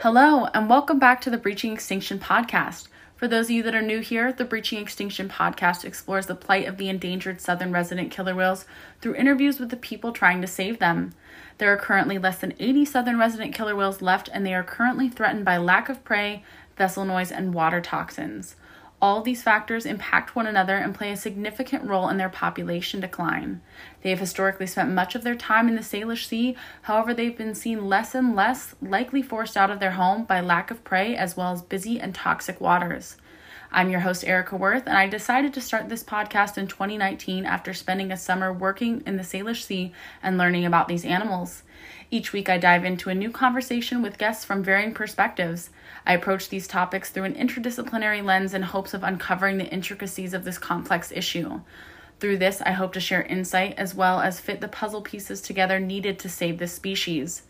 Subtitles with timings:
[0.00, 2.88] Hello, and welcome back to the Breaching Extinction podcast.
[3.14, 6.66] For those of you that are new here, the Breaching Extinction podcast explores the plight
[6.66, 8.64] of the endangered southern resident killer whales
[9.02, 11.12] through interviews with the people trying to save them.
[11.58, 15.10] There are currently less than 80 southern resident killer whales left, and they are currently
[15.10, 16.42] threatened by lack of prey,
[16.78, 18.56] vessel noise, and water toxins.
[19.04, 23.60] All these factors impact one another and play a significant role in their population decline.
[24.00, 27.54] They have historically spent much of their time in the Salish Sea, however, they've been
[27.54, 31.36] seen less and less, likely forced out of their home by lack of prey as
[31.36, 33.18] well as busy and toxic waters.
[33.70, 37.74] I'm your host, Erica Worth, and I decided to start this podcast in 2019 after
[37.74, 41.62] spending a summer working in the Salish Sea and learning about these animals.
[42.10, 45.68] Each week, I dive into a new conversation with guests from varying perspectives.
[46.06, 50.44] I approach these topics through an interdisciplinary lens in hopes of uncovering the intricacies of
[50.44, 51.60] this complex issue.
[52.20, 55.80] Through this, I hope to share insight as well as fit the puzzle pieces together
[55.80, 57.42] needed to save this species.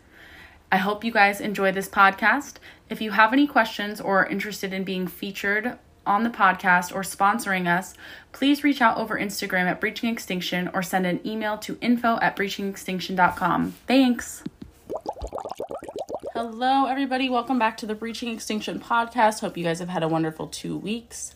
[0.71, 2.55] I hope you guys enjoy this podcast.
[2.89, 7.01] If you have any questions or are interested in being featured on the podcast or
[7.01, 7.93] sponsoring us,
[8.31, 12.35] please reach out over Instagram at Breaching Extinction or send an email to info at
[12.35, 13.71] breachingextinction.com.
[13.87, 14.43] Thanks.
[16.35, 17.29] Hello, everybody.
[17.29, 19.39] Welcome back to the Breaching Extinction podcast.
[19.39, 21.33] Hope you guys have had a wonderful two weeks.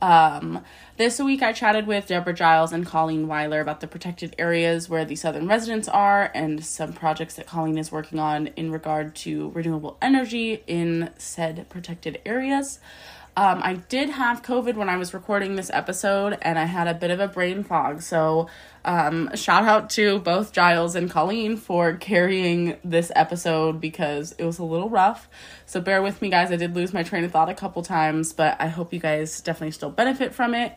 [0.00, 0.62] Um,
[0.98, 5.04] this week, I chatted with Deborah Giles and Colleen Weiler about the protected areas where
[5.04, 9.50] the southern residents are and some projects that Colleen is working on in regard to
[9.50, 12.78] renewable energy in said protected areas.
[13.38, 16.94] Um, I did have COVID when I was recording this episode, and I had a
[16.94, 18.00] bit of a brain fog.
[18.00, 18.48] So,
[18.82, 24.58] um, shout out to both Giles and Colleen for carrying this episode because it was
[24.58, 25.28] a little rough.
[25.66, 26.50] So, bear with me, guys.
[26.50, 29.42] I did lose my train of thought a couple times, but I hope you guys
[29.42, 30.74] definitely still benefit from it.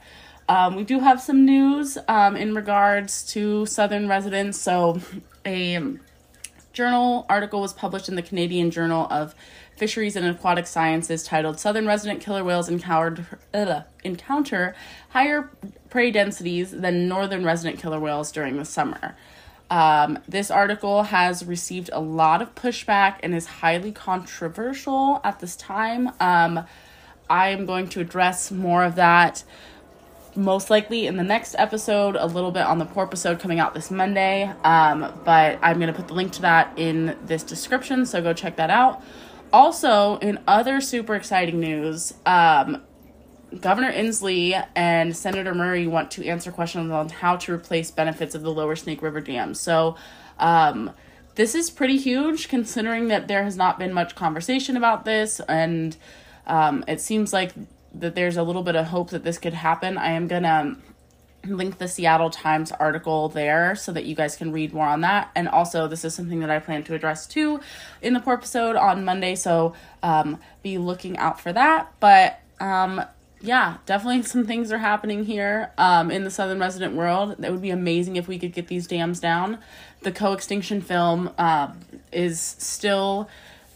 [0.49, 4.59] Um, we do have some news um, in regards to Southern residents.
[4.59, 4.99] So,
[5.45, 5.97] a
[6.73, 9.33] journal article was published in the Canadian Journal of
[9.79, 14.75] Fisheries and Aquatic Sciences titled Southern Resident Killer Whales Encountered, uh, Encounter
[15.09, 15.49] Higher
[15.89, 19.15] Prey Densities Than Northern Resident Killer Whales During the Summer.
[19.69, 25.55] Um, this article has received a lot of pushback and is highly controversial at this
[25.55, 26.09] time.
[26.19, 26.65] Um,
[27.29, 29.43] I am going to address more of that
[30.35, 33.89] most likely in the next episode, a little bit on the porpoisode coming out this
[33.89, 34.51] Monday.
[34.63, 38.33] Um, but I'm going to put the link to that in this description, so go
[38.33, 39.01] check that out.
[39.51, 42.83] Also, in other super exciting news, um,
[43.59, 48.43] Governor Inslee and Senator Murray want to answer questions on how to replace benefits of
[48.43, 49.55] the Lower Snake River Dam.
[49.55, 49.95] So,
[50.37, 50.91] um,
[51.35, 55.95] this is pretty huge considering that there has not been much conversation about this, and
[56.45, 57.53] um, it seems like
[57.93, 59.97] that there's a little bit of hope that this could happen.
[59.97, 60.77] I am gonna
[61.45, 65.31] link the Seattle Times article there so that you guys can read more on that.
[65.35, 67.59] And also, this is something that I plan to address too
[68.01, 69.73] in the episode on Monday, so
[70.03, 71.93] um, be looking out for that.
[71.99, 73.01] But um,
[73.41, 77.35] yeah, definitely some things are happening here um, in the Southern resident world.
[77.39, 79.59] That would be amazing if we could get these dams down.
[80.01, 81.73] The co extinction film uh,
[82.11, 83.29] is still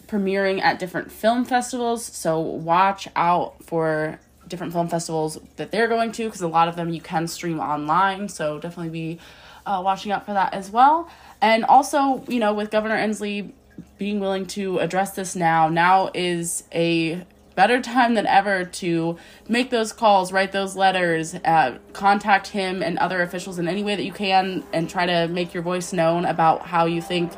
[0.07, 4.19] premiering at different film festivals, so watch out for
[4.53, 7.59] different film festivals that they're going to because a lot of them you can stream
[7.59, 8.29] online.
[8.29, 9.19] So definitely be
[9.65, 11.09] uh, watching out for that as well.
[11.41, 13.51] And also, you know, with Governor Inslee
[13.97, 17.25] being willing to address this now, now is a
[17.55, 19.17] better time than ever to
[19.49, 23.95] make those calls, write those letters, uh, contact him and other officials in any way
[23.95, 27.31] that you can, and try to make your voice known about how you think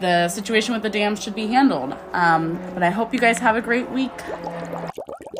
[0.00, 1.94] the situation with the dams should be handled.
[2.12, 4.12] Um, but I hope you guys have a great week.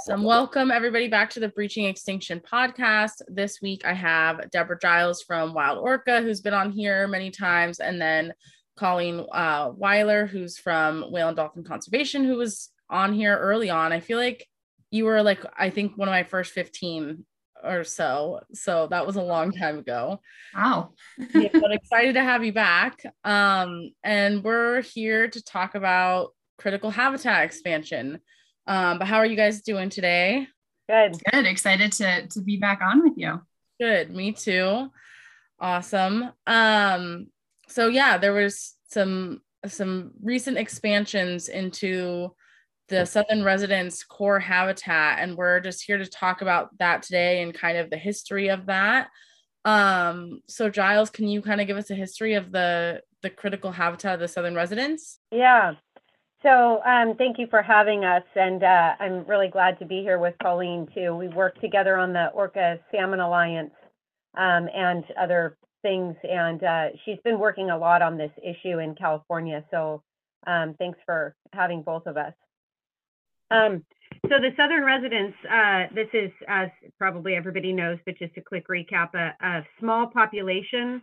[0.09, 3.21] So, welcome everybody back to the Breaching Extinction podcast.
[3.29, 7.79] This week I have Deborah Giles from Wild Orca, who's been on here many times,
[7.79, 8.33] and then
[8.79, 13.93] Colleen uh, Weiler, who's from Whale and Dolphin Conservation, who was on here early on.
[13.93, 14.47] I feel like
[14.91, 17.27] you were like, I think one of my first 15
[17.63, 18.41] or so.
[18.55, 20.23] So that was a long time ago.
[20.57, 20.93] Wow.
[21.35, 23.03] yeah, but excited to have you back.
[23.25, 28.21] Um, and we're here to talk about critical habitat expansion.
[28.69, 30.47] Um, but how are you guys doing today?
[30.89, 31.17] Good.
[31.33, 31.47] Good.
[31.47, 33.41] Excited to to be back on with you.
[33.81, 34.15] Good.
[34.15, 34.91] Me too.
[35.59, 36.31] Awesome.
[36.47, 37.27] Um,
[37.69, 42.31] so yeah, there was some some recent expansions into
[42.89, 47.55] the southern residents core habitat and we're just here to talk about that today and
[47.55, 49.09] kind of the history of that
[49.65, 53.73] um so giles can you kind of give us a history of the the critical
[53.73, 55.75] habitat of the southern residents yeah
[56.43, 60.19] so um, thank you for having us and uh, i'm really glad to be here
[60.19, 63.75] with colleen too we work together on the orca salmon alliance
[64.37, 68.95] um, and other things and uh, she's been working a lot on this issue in
[68.95, 70.03] california so
[70.47, 72.33] um, thanks for having both of us
[73.51, 73.85] um,
[74.29, 76.69] so the Southern residents, uh, this is, as
[76.99, 81.03] probably everybody knows, but just a quick recap, a, a small population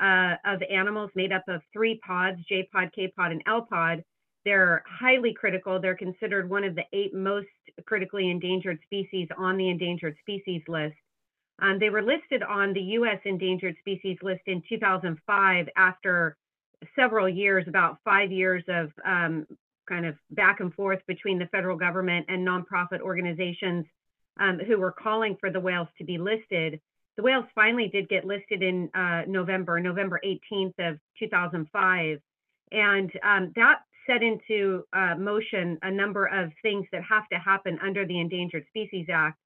[0.00, 4.02] uh, of animals made up of three pods, J pod, K pod, and L pod.
[4.44, 5.80] They're highly critical.
[5.80, 7.48] They're considered one of the eight most
[7.86, 10.96] critically endangered species on the endangered species list.
[11.60, 13.20] Um, they were listed on the U.S.
[13.24, 16.36] endangered species list in 2005 after
[16.96, 19.46] several years, about five years of um,
[19.88, 23.86] kind of back and forth between the federal government and nonprofit organizations
[24.40, 26.80] um, who were calling for the whales to be listed.
[27.16, 32.18] The whales finally did get listed in uh, November, November 18th of 2005,
[32.72, 37.78] and um, that set into uh, motion a number of things that have to happen
[37.82, 39.38] under the Endangered Species Act.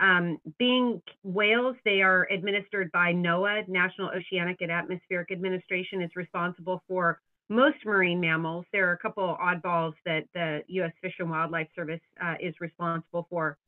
[0.00, 6.82] Um, being whales, they are administered by NOAA, National Oceanic and Atmospheric Administration, is responsible
[6.88, 7.20] for
[7.50, 8.64] most marine mammals.
[8.72, 10.92] There are a couple oddballs that the U.S.
[11.02, 13.58] Fish and Wildlife Service uh, is responsible for,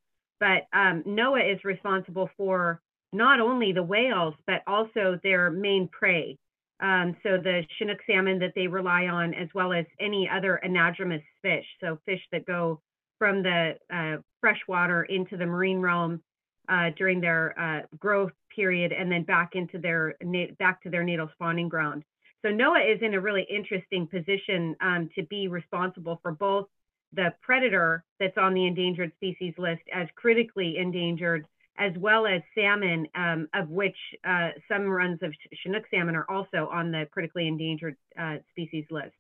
[0.40, 2.80] but um, NOAA is responsible for
[3.12, 6.38] not only the whales but also their main prey.
[6.82, 11.23] Um, so the Chinook salmon that they rely on, as well as any other anadromous
[11.40, 12.81] fish, so fish that go
[13.19, 16.20] from the uh, freshwater into the marine realm
[16.69, 20.17] uh, during their uh, growth period, and then back into their
[20.58, 22.02] back to their natal spawning ground.
[22.43, 26.67] So NOAA is in a really interesting position um, to be responsible for both
[27.12, 31.46] the predator that's on the endangered species list as critically endangered,
[31.78, 35.32] as well as salmon, um, of which uh, some runs of
[35.62, 39.14] Chinook salmon are also on the critically endangered uh, species list.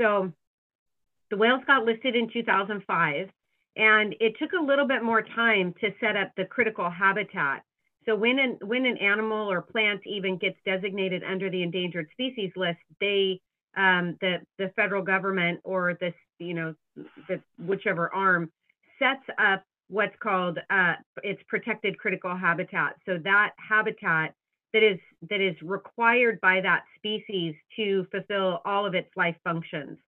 [0.00, 0.32] So
[1.30, 3.28] the whales got listed in 2005,
[3.76, 7.62] and it took a little bit more time to set up the critical habitat.
[8.06, 12.50] So when an when an animal or plant even gets designated under the endangered species
[12.56, 13.40] list, they
[13.76, 16.74] um, the the federal government or this you know
[17.28, 18.50] the whichever arm
[18.98, 22.94] sets up what's called uh, its protected critical habitat.
[23.06, 24.34] So that habitat
[24.72, 24.98] that is
[25.28, 29.98] that is required by that species to fulfill all of its life functions.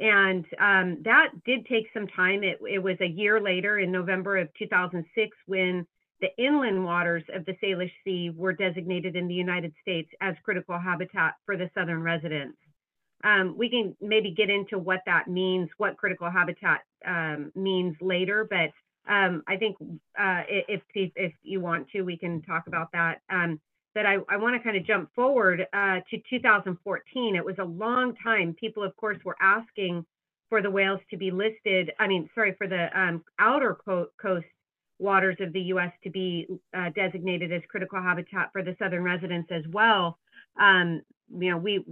[0.00, 2.42] And um, that did take some time.
[2.42, 5.86] It, it was a year later in November of 2006 when
[6.20, 10.78] the inland waters of the Salish Sea were designated in the United States as critical
[10.78, 12.58] habitat for the southern residents.
[13.22, 18.46] Um, we can maybe get into what that means, what critical habitat um, means later,
[18.48, 18.70] but
[19.08, 19.76] um, I think
[20.18, 23.20] uh, if, if, you want to, we can talk about that.
[23.30, 23.60] Um,
[23.94, 27.36] but I, I want to kind of jump forward uh, to 2014.
[27.36, 28.54] It was a long time.
[28.58, 30.04] People, of course, were asking
[30.48, 31.92] for the whales to be listed.
[31.98, 34.46] I mean, sorry, for the um, outer co- coast
[34.98, 35.92] waters of the U.S.
[36.04, 40.18] to be uh, designated as critical habitat for the southern residents as well.
[40.60, 41.00] Um,
[41.36, 41.84] you know, we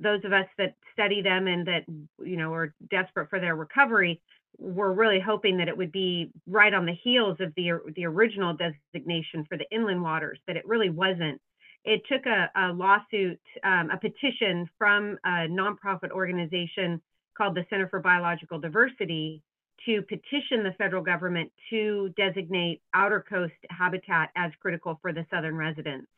[0.00, 1.84] those of us that study them and that
[2.22, 4.20] you know are desperate for their recovery
[4.56, 8.54] were really hoping that it would be right on the heels of the the original
[8.54, 11.40] designation for the inland waters, but it really wasn't.
[11.84, 17.00] It took a, a lawsuit, um, a petition from a nonprofit organization
[17.36, 19.42] called the Center for Biological Diversity
[19.86, 25.56] to petition the federal government to designate outer coast habitat as critical for the southern
[25.56, 26.08] residents.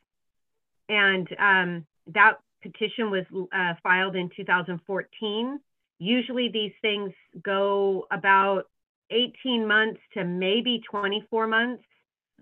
[0.88, 5.60] And um, that petition was uh, filed in 2014.
[6.00, 7.12] Usually these things
[7.44, 8.64] go about
[9.10, 11.84] 18 months to maybe 24 months,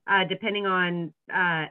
[0.07, 1.67] uh, depending on uh,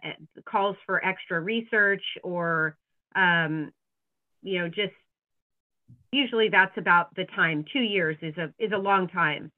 [0.46, 2.78] calls for extra research or,
[3.16, 3.72] um,
[4.44, 4.94] you know, just
[6.12, 7.66] usually that's about the time.
[7.72, 9.52] Two years is a is a long time.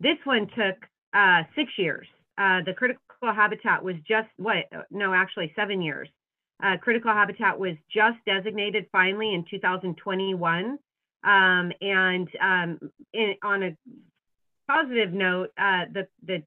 [0.00, 0.76] This one took
[1.12, 2.06] uh, six years.
[2.36, 4.64] Uh, the critical habitat was just what?
[4.90, 6.08] No, actually seven years.
[6.62, 10.78] Uh, critical habitat was just designated finally in 2021.
[11.24, 13.76] Um, and um, in, on a
[14.68, 16.42] positive note, uh, the the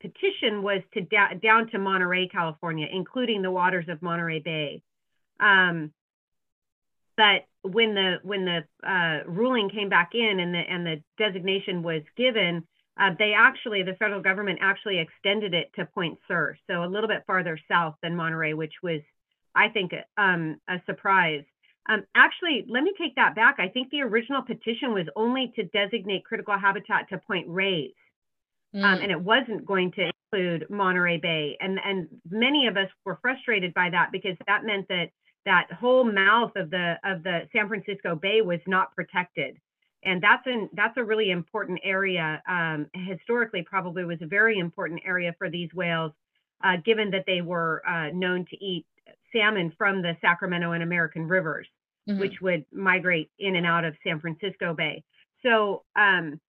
[0.00, 4.82] petition was to da- down to Monterey, California, including the waters of Monterey Bay.
[5.40, 5.92] Um,
[7.16, 11.82] but when the when the uh, ruling came back in and the and the designation
[11.82, 12.66] was given,
[13.00, 17.08] uh, they actually, the federal government actually extended it to Point Sur, so a little
[17.08, 19.00] bit farther south than Monterey, which was,
[19.54, 21.44] I think, um, a surprise.
[21.88, 23.56] Um, actually, let me take that back.
[23.58, 27.92] I think the original petition was only to designate critical habitat to Point Reyes,
[28.74, 28.84] mm.
[28.84, 31.56] um, and it wasn't going to include Monterey Bay.
[31.60, 35.10] And and many of us were frustrated by that because that meant that
[35.46, 39.56] that whole mouth of the of the San Francisco Bay was not protected
[40.02, 42.42] and that's an that's a really important area.
[42.48, 46.12] Um, historically, probably was a very important area for these whales,
[46.64, 48.86] uh, given that they were uh, known to eat
[49.32, 51.66] salmon from the Sacramento and American rivers,
[52.08, 52.20] mm-hmm.
[52.20, 55.02] which would migrate in and out of San Francisco Bay.
[55.42, 56.40] So, um,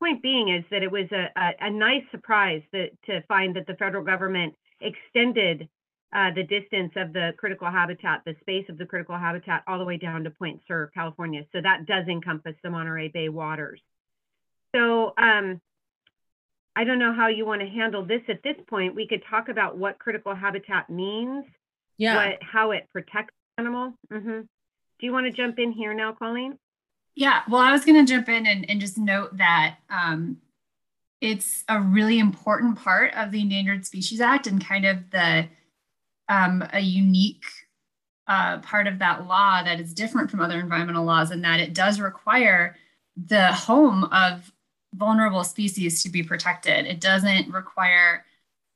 [0.00, 3.66] point being is that it was a, a, a nice surprise that, to find that
[3.66, 5.68] the federal government extended
[6.14, 9.84] uh, the distance of the critical habitat, the space of the critical habitat, all the
[9.84, 11.44] way down to Point Sur, California.
[11.52, 13.80] So that does encompass the Monterey Bay waters.
[14.74, 15.60] So um,
[16.76, 18.94] I don't know how you want to handle this at this point.
[18.94, 21.44] We could talk about what critical habitat means,
[21.96, 23.94] yeah, what, how it protects the animal.
[24.12, 24.40] Mm-hmm.
[24.40, 26.58] Do you want to jump in here now, Colleen?
[27.14, 30.38] Yeah, well, I was going to jump in and, and just note that um,
[31.20, 35.48] it's a really important part of the Endangered Species Act and kind of the
[36.28, 37.44] um, a unique
[38.26, 41.74] uh, part of that law that is different from other environmental laws in that it
[41.74, 42.76] does require
[43.16, 44.50] the home of
[44.94, 46.86] vulnerable species to be protected.
[46.86, 48.24] It doesn't require,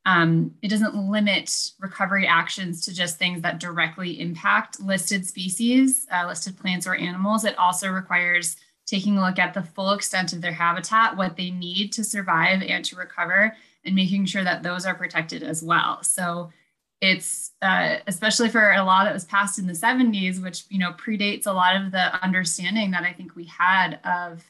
[0.07, 6.27] um, it doesn't limit recovery actions to just things that directly impact listed species, uh,
[6.27, 7.45] listed plants or animals.
[7.45, 11.51] It also requires taking a look at the full extent of their habitat, what they
[11.51, 16.03] need to survive and to recover, and making sure that those are protected as well.
[16.03, 16.51] So
[17.01, 20.93] it's uh, especially for a law that was passed in the 70s which you know
[20.93, 24.43] predates a lot of the understanding that i think we had of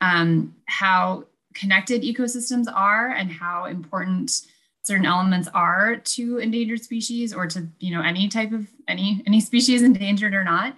[0.00, 1.24] um, how
[1.54, 4.46] connected ecosystems are and how important
[4.84, 9.40] certain elements are to endangered species or to you know any type of any any
[9.40, 10.76] species endangered or not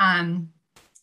[0.00, 0.50] um,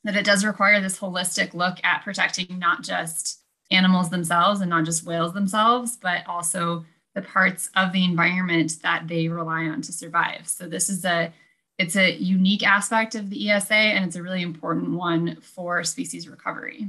[0.04, 3.42] that it does require this holistic look at protecting not just
[3.72, 6.84] animals themselves and not just whales themselves but also
[7.16, 10.48] the parts of the environment that they rely on to survive.
[10.48, 11.34] So this is a
[11.78, 16.28] it's a unique aspect of the ESA and it's a really important one for species
[16.28, 16.88] recovery.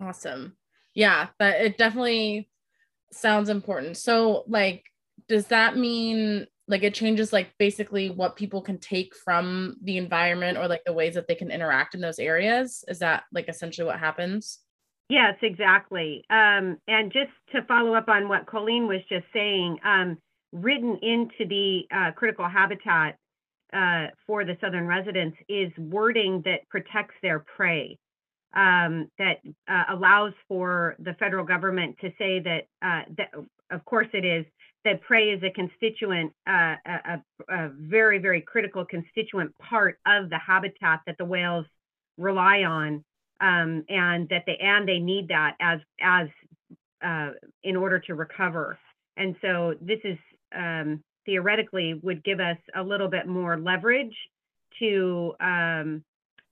[0.00, 0.56] Awesome.
[0.94, 2.48] Yeah, but it definitely
[3.12, 3.96] sounds important.
[3.96, 4.84] So like
[5.28, 10.58] does that mean like it changes like basically what people can take from the environment
[10.58, 12.84] or like the ways that they can interact in those areas?
[12.88, 14.60] Is that like essentially what happens?
[15.08, 16.24] Yes, exactly.
[16.30, 20.18] Um, and just to follow up on what Colleen was just saying, um,
[20.52, 23.16] written into the uh, critical habitat
[23.72, 27.98] uh, for the southern residents is wording that protects their prey,
[28.56, 33.30] um, that uh, allows for the federal government to say that, uh, that,
[33.70, 34.44] of course, it is
[34.84, 40.38] that prey is a constituent, uh, a, a very, very critical constituent part of the
[40.38, 41.66] habitat that the whales
[42.16, 43.04] rely on
[43.40, 46.28] um, and that they and they need that as as
[47.04, 47.30] uh,
[47.62, 48.78] in order to recover.
[49.16, 50.16] And so this is
[50.56, 54.16] um, theoretically would give us a little bit more leverage
[54.78, 56.04] to um,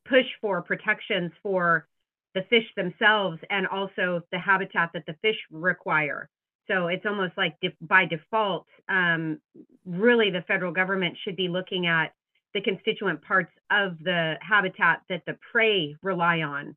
[0.06, 1.86] push for protections for
[2.34, 6.28] the fish themselves and also the habitat that the fish require.
[6.68, 9.38] So it's almost like by default, um,
[9.84, 12.12] really the federal government should be looking at
[12.54, 16.74] the constituent parts of the habitat that the prey rely on.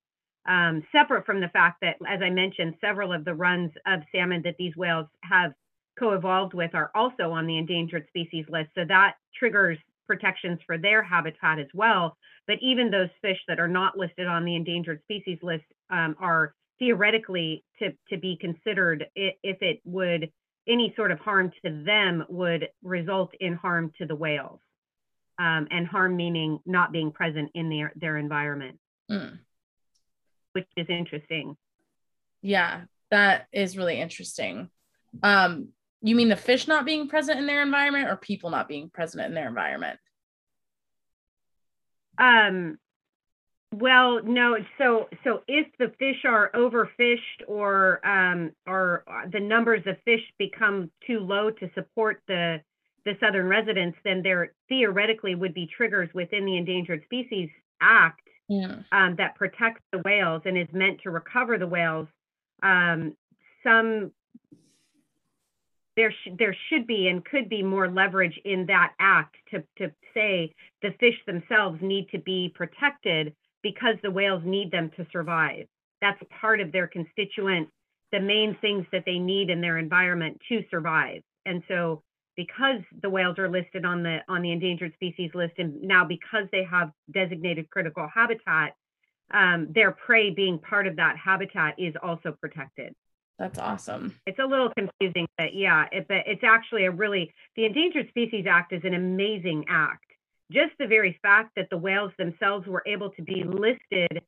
[0.47, 4.41] Um, separate from the fact that, as I mentioned, several of the runs of salmon
[4.43, 5.53] that these whales have
[5.99, 8.69] co-evolved with are also on the endangered species list.
[8.75, 12.17] So that triggers protections for their habitat as well.
[12.47, 16.53] But even those fish that are not listed on the endangered species list um, are
[16.79, 20.31] theoretically to, to be considered if it would
[20.67, 24.59] any sort of harm to them would result in harm to the whales
[25.39, 29.37] um, and harm meaning not being present in their, their environment, mm.
[30.53, 31.55] which is interesting.
[32.41, 34.69] Yeah, that is really interesting.
[35.23, 35.69] Um,
[36.01, 39.25] you mean the fish not being present in their environment or people not being present
[39.25, 39.99] in their environment?
[42.17, 42.77] Um,
[43.73, 44.57] well, no.
[44.77, 50.89] So, so if the fish are overfished or um, or the numbers of fish become
[51.05, 52.61] too low to support the
[53.05, 57.49] the southern residents, then there theoretically would be triggers within the Endangered Species
[57.81, 58.77] Act yeah.
[58.91, 62.07] um, that protects the whales and is meant to recover the whales.
[62.63, 63.15] Um,
[63.63, 64.11] some
[65.97, 69.91] there sh- there should be and could be more leverage in that act to to
[70.13, 75.67] say the fish themselves need to be protected because the whales need them to survive.
[75.99, 77.67] That's part of their constituent
[78.13, 81.21] the main things that they need in their environment to survive.
[81.45, 82.03] And so
[82.37, 86.47] because the whales are listed on the on the endangered species list and now because
[86.51, 88.75] they have designated critical habitat,
[89.33, 92.93] um, their prey being part of that habitat is also protected.
[93.39, 94.15] That's awesome.
[94.25, 98.45] It's a little confusing, but yeah, it, but it's actually a really the Endangered Species
[98.49, 100.05] Act is an amazing act.
[100.51, 104.23] Just the very fact that the whales themselves were able to be listed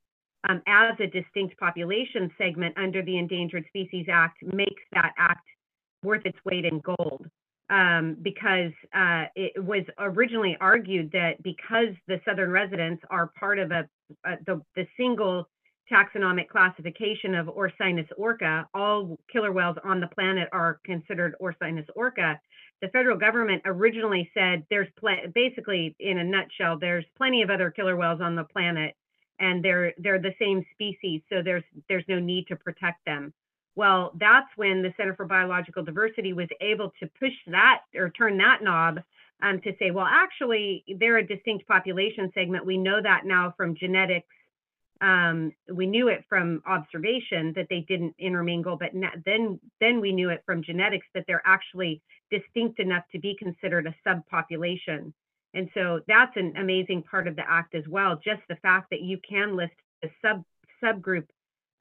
[0.47, 5.47] um, as a distinct population segment under the Endangered Species Act makes that act
[6.03, 7.25] worth its weight in gold.
[7.71, 13.69] Um, because uh, it was originally argued that because the southern residents are part of
[13.69, 13.87] a,
[14.25, 15.47] a the, the single
[15.91, 22.39] taxonomic classification of Orcinus orca, all killer whales on the planet are considered Orcinus orca.
[22.81, 27.71] The federal government originally said there's pl- basically, in a nutshell, there's plenty of other
[27.71, 28.95] killer whales on the planet,
[29.39, 33.33] and they're they're the same species, so there's there's no need to protect them.
[33.75, 38.37] Well, that's when the Center for Biological Diversity was able to push that or turn
[38.37, 38.99] that knob
[39.41, 42.65] um, to say, well, actually, they're a distinct population segment.
[42.65, 44.27] We know that now from genetics
[45.01, 48.91] um, we knew it from observation that they didn't intermingle, but
[49.25, 53.87] then then we knew it from genetics that they're actually distinct enough to be considered
[53.87, 55.13] a subpopulation.
[55.53, 58.19] And so that's an amazing part of the act as well.
[58.23, 60.43] Just the fact that you can list a sub
[60.83, 61.27] subgroup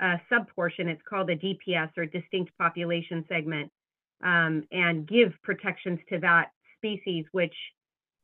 [0.01, 3.71] uh, subportion, it's called a DPS or distinct population segment,
[4.23, 7.55] um, and give protections to that species, which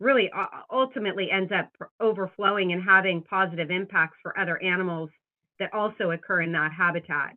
[0.00, 0.30] really
[0.70, 1.70] ultimately ends up
[2.00, 5.10] overflowing and having positive impacts for other animals
[5.58, 7.36] that also occur in that habitat.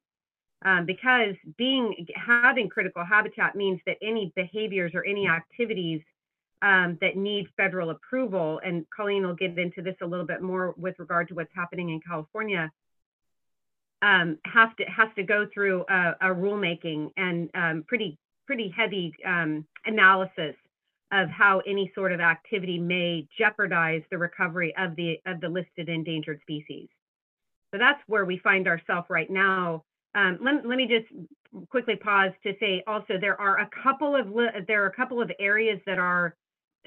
[0.66, 6.02] Um, because being having critical habitat means that any behaviors or any activities
[6.64, 10.74] um, that need federal approval, and Colleen will get into this a little bit more
[10.76, 12.72] with regard to what's happening in California,
[14.02, 19.14] um, have to has to go through a, a rulemaking and um, pretty pretty heavy
[19.26, 20.56] um, analysis
[21.12, 25.90] of how any sort of activity may jeopardize the recovery of the of the listed
[25.90, 26.88] endangered species.
[27.72, 29.84] So that's where we find ourselves right now.
[30.16, 31.08] Um, let, let me just
[31.70, 34.28] quickly pause to say also there are a couple of
[34.68, 36.36] there are a couple of areas that are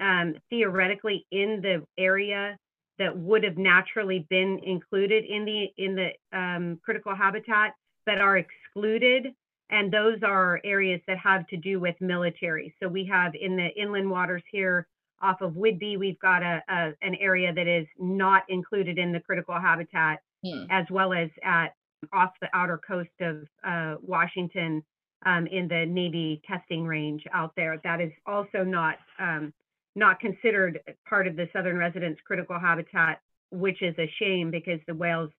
[0.00, 2.56] um, theoretically in the area
[2.98, 7.74] that would have naturally been included in the in the um, critical habitat
[8.06, 9.34] that are excluded
[9.70, 12.74] and those are areas that have to do with military.
[12.82, 14.86] So we have in the inland waters here
[15.22, 19.20] off of Whidbey, we've got a, a an area that is not included in the
[19.20, 20.64] critical habitat, hmm.
[20.70, 21.74] as well as at
[22.12, 24.82] off the outer coast of uh, Washington
[25.26, 27.78] um, in the Navy testing range out there.
[27.84, 29.52] That is also not um,
[29.94, 34.94] not considered part of the southern residents critical habitat, which is a shame because the
[34.94, 35.30] whales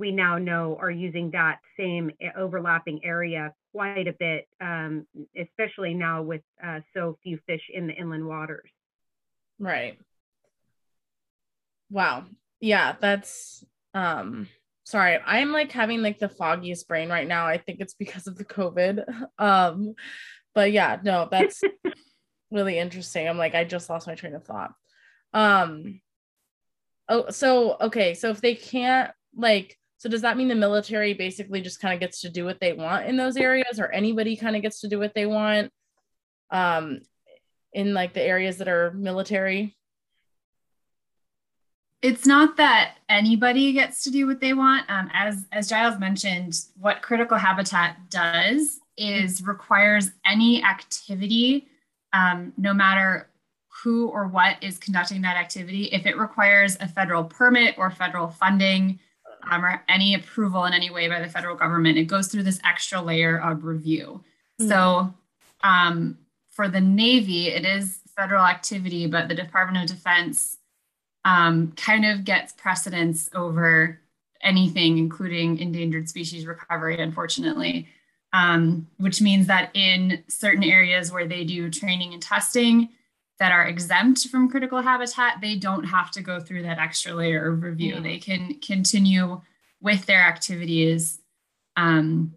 [0.00, 5.06] we now know are using that same eh, overlapping area quite a bit, um,
[5.38, 8.68] especially now with uh, so few fish in the inland waters.
[9.58, 9.98] Right.
[11.90, 12.24] Wow.
[12.60, 14.48] Yeah, that's um
[14.84, 15.18] sorry.
[15.24, 17.46] I'm like having like the foggiest brain right now.
[17.46, 19.04] I think it's because of the COVID.
[19.38, 19.94] Um
[20.54, 21.62] but yeah, no, that's
[22.50, 23.28] really interesting.
[23.28, 24.72] I'm like I just lost my train of thought.
[25.34, 26.00] Um
[27.08, 31.60] Oh, so okay, so if they can't like so does that mean the military basically
[31.60, 34.56] just kind of gets to do what they want in those areas or anybody kind
[34.56, 35.70] of gets to do what they want
[36.50, 37.00] um
[37.74, 39.76] in like the areas that are military?
[42.00, 44.88] It's not that anybody gets to do what they want.
[44.88, 51.68] Um, as as Giles mentioned, what critical habitat does is requires any activity,
[52.14, 53.28] um, no matter
[53.82, 55.84] who or what is conducting that activity.
[55.92, 58.98] If it requires a federal permit or federal funding,
[59.50, 62.60] um, or any approval in any way by the federal government, it goes through this
[62.64, 64.22] extra layer of review.
[64.60, 64.68] Mm-hmm.
[64.68, 65.14] So
[65.62, 66.18] um,
[66.50, 70.58] for the Navy, it is federal activity, but the Department of Defense
[71.24, 74.00] um, kind of gets precedence over
[74.42, 77.88] anything, including endangered species recovery, unfortunately.
[78.32, 82.90] Um, which means that in certain areas where they do training and testing,
[83.40, 87.50] that are exempt from critical habitat, they don't have to go through that extra layer
[87.50, 87.96] of review.
[87.96, 88.02] Mm.
[88.02, 89.40] They can continue
[89.80, 91.18] with their activities
[91.74, 92.34] um,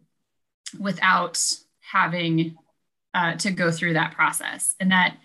[0.79, 1.37] without
[1.81, 2.55] having
[3.13, 4.75] uh, to go through that process.
[4.79, 5.17] And that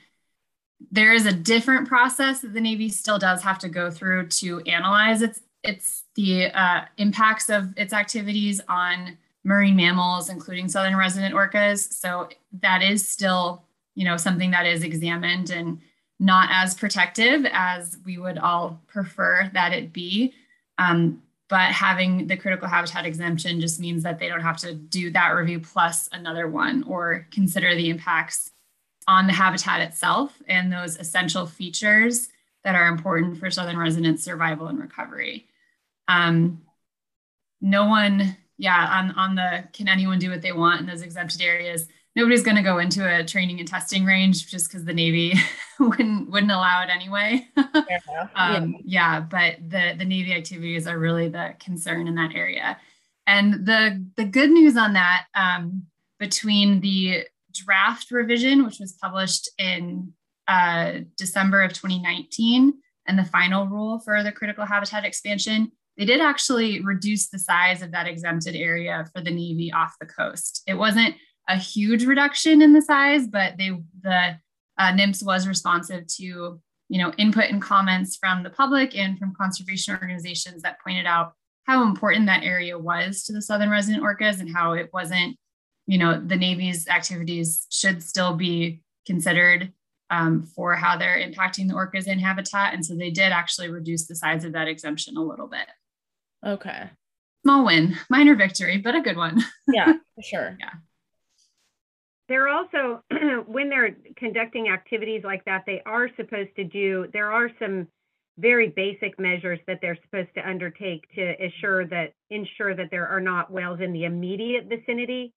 [0.90, 4.60] there is a different process that the Navy still does have to go through to
[4.60, 11.34] analyze its its the uh, impacts of its activities on marine mammals, including southern resident
[11.34, 11.92] orcas.
[11.92, 12.28] So
[12.60, 13.64] that is still
[13.98, 15.80] you know something that is examined and
[16.20, 20.32] not as protective as we would all prefer that it be
[20.78, 25.10] um, but having the critical habitat exemption just means that they don't have to do
[25.10, 28.52] that review plus another one or consider the impacts
[29.08, 32.28] on the habitat itself and those essential features
[32.62, 35.46] that are important for Southern residents' survival and recovery.
[36.06, 36.60] Um,
[37.60, 41.40] no one, yeah, on, on the can anyone do what they want in those exempted
[41.40, 41.88] areas?
[42.18, 45.34] Nobody's going to go into a training and testing range just because the Navy
[45.78, 47.46] wouldn't wouldn't allow it anyway.
[48.34, 52.76] um, yeah, but the the Navy activities are really the concern in that area.
[53.28, 55.84] And the the good news on that, um,
[56.18, 60.12] between the draft revision, which was published in
[60.48, 62.74] uh, December of 2019,
[63.06, 67.80] and the final rule for the critical habitat expansion, they did actually reduce the size
[67.80, 70.64] of that exempted area for the Navy off the coast.
[70.66, 71.14] It wasn't
[71.48, 73.70] a huge reduction in the size, but they
[74.02, 74.38] the
[74.78, 79.34] uh, NMFS was responsive to you know input and comments from the public and from
[79.34, 81.32] conservation organizations that pointed out
[81.64, 85.36] how important that area was to the southern resident orcas and how it wasn't
[85.86, 89.72] you know the navy's activities should still be considered
[90.10, 92.74] um, for how they're impacting the orcas in habitat.
[92.74, 95.66] And so they did actually reduce the size of that exemption a little bit.
[96.46, 96.90] Okay.
[97.44, 99.42] Small win minor victory but a good one.
[99.72, 100.56] Yeah for sure.
[100.58, 100.70] Yeah
[102.28, 103.02] they're also
[103.46, 107.88] when they're conducting activities like that they are supposed to do there are some
[108.38, 113.20] very basic measures that they're supposed to undertake to ensure that ensure that there are
[113.20, 115.32] not whales in the immediate vicinity.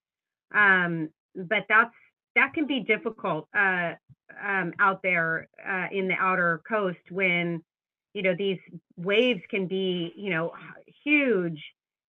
[0.54, 1.93] Um, but that's
[2.36, 3.93] that can be difficult uh,
[4.45, 7.63] um, out there uh, in the outer coast when
[8.13, 8.60] you know these
[8.97, 10.54] waves can be you know
[11.04, 11.60] huge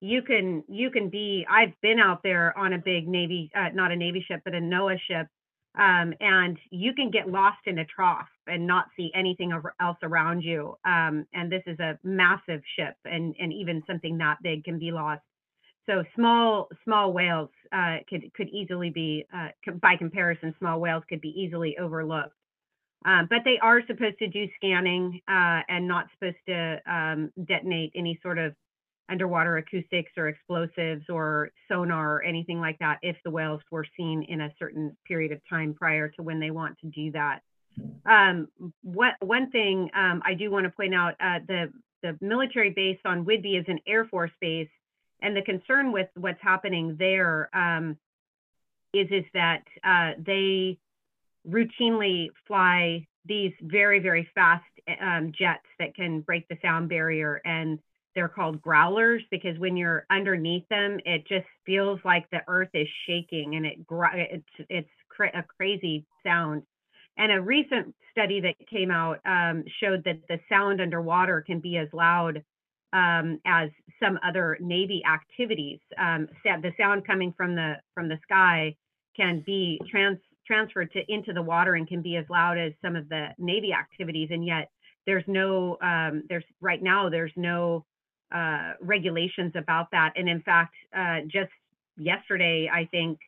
[0.02, 3.92] you can you can be i've been out there on a big navy uh, not
[3.92, 5.28] a navy ship but a noaa ship
[5.74, 10.42] um, and you can get lost in a trough and not see anything else around
[10.42, 14.78] you um, and this is a massive ship and and even something that big can
[14.78, 15.22] be lost.
[15.88, 19.48] So small small whales uh, could could easily be uh,
[19.80, 22.34] by comparison small whales could be easily overlooked.
[23.04, 27.92] Um, but they are supposed to do scanning uh, and not supposed to um, detonate
[27.96, 28.54] any sort of
[29.08, 34.22] underwater acoustics or explosives or sonar or anything like that if the whales were seen
[34.22, 37.40] in a certain period of time prior to when they want to do that.
[38.06, 38.48] Um,
[38.82, 42.98] what one thing um, I do want to point out uh, the the military base
[43.04, 44.68] on Whidbey is an Air Force base,
[45.20, 47.96] and the concern with what's happening there um,
[48.92, 50.78] is is that uh, they
[51.48, 54.64] routinely fly these very very fast
[55.00, 57.78] um, jets that can break the sound barrier and
[58.14, 62.88] they're called growlers because when you're underneath them, it just feels like the earth is
[63.06, 64.88] shaking and it it's it's
[65.34, 66.62] a crazy sound.
[67.18, 71.76] And a recent study that came out um, showed that the sound underwater can be
[71.76, 72.42] as loud
[72.92, 73.70] um, as
[74.02, 75.80] some other Navy activities.
[75.98, 78.76] Um, the sound coming from the from the sky
[79.16, 82.96] can be trans transferred to into the water and can be as loud as some
[82.96, 84.28] of the Navy activities.
[84.30, 84.68] And yet
[85.06, 87.84] there's no um, there's right now there's no
[88.32, 90.12] uh, regulations about that.
[90.16, 91.52] And in fact, uh, just
[91.96, 93.18] yesterday, I think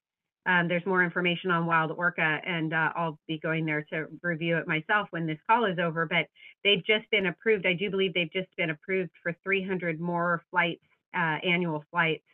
[0.46, 4.58] um, there's more information on Wild Orca, and uh, I'll be going there to review
[4.58, 6.06] it myself when this call is over.
[6.06, 6.26] But
[6.62, 7.66] they've just been approved.
[7.66, 12.24] I do believe they've just been approved for 300 more flights, uh, annual flights,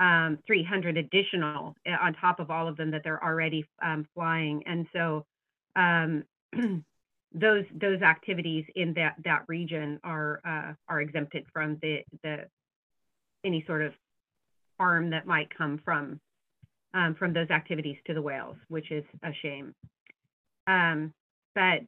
[0.00, 4.62] um, 300 additional uh, on top of all of them that they're already um, flying.
[4.66, 5.24] And so
[5.76, 6.24] um,
[7.32, 12.44] those those activities in that that region are uh, are exempted from the the
[13.44, 13.92] any sort of
[14.78, 16.20] harm that might come from
[16.94, 19.74] um, from those activities to the whales, which is a shame.
[20.66, 21.12] Um,
[21.54, 21.80] but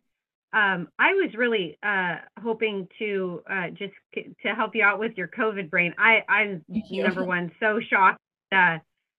[0.52, 5.28] um, I was really uh, hoping to uh, just to help you out with your
[5.28, 5.94] COVID brain.
[5.98, 8.18] I I'm number one so shocked,
[8.54, 8.78] uh,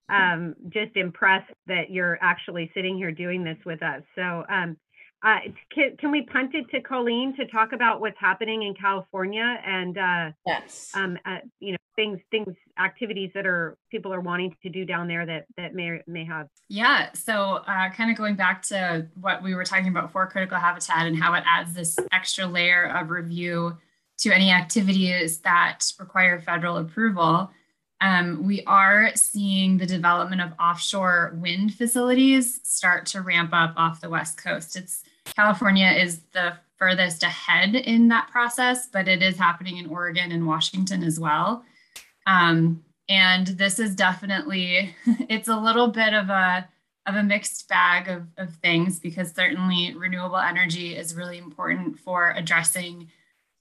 [0.09, 4.03] um, just impressed that you're actually sitting here doing this with us.
[4.15, 4.77] So um,
[5.23, 5.39] uh,
[5.73, 9.97] can, can we punt it to Colleen to talk about what's happening in California and
[9.97, 14.69] uh, yes, um, uh, you know things, things, activities that are people are wanting to
[14.69, 16.47] do down there that that may may have.
[16.67, 17.11] Yeah.
[17.13, 21.07] So uh, kind of going back to what we were talking about for critical habitat
[21.07, 23.77] and how it adds this extra layer of review
[24.19, 27.49] to any activities that require federal approval.
[28.01, 34.01] Um, we are seeing the development of offshore wind facilities start to ramp up off
[34.01, 34.75] the West Coast.
[34.75, 40.31] It's California is the furthest ahead in that process, but it is happening in Oregon
[40.31, 41.63] and Washington as well.
[42.27, 44.95] Um, and this is definitely,
[45.29, 46.67] it's a little bit of a,
[47.05, 52.31] of a mixed bag of, of things because certainly renewable energy is really important for
[52.31, 53.09] addressing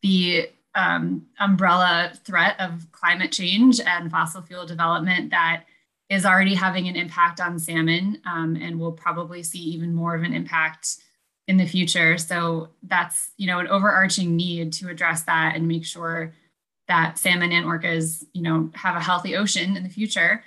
[0.03, 5.64] the um, umbrella threat of climate change and fossil fuel development that
[6.09, 10.22] is already having an impact on salmon um, and will probably see even more of
[10.22, 10.96] an impact
[11.48, 12.18] in the future.
[12.18, 16.33] So that's you know an overarching need to address that and make sure
[16.88, 20.44] that salmon and orcas you know have a healthy ocean in the future.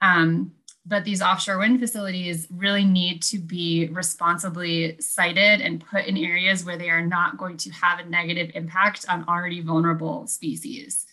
[0.00, 0.52] Um,
[0.88, 6.64] but these offshore wind facilities really need to be responsibly sited and put in areas
[6.64, 11.06] where they are not going to have a negative impact on already vulnerable species.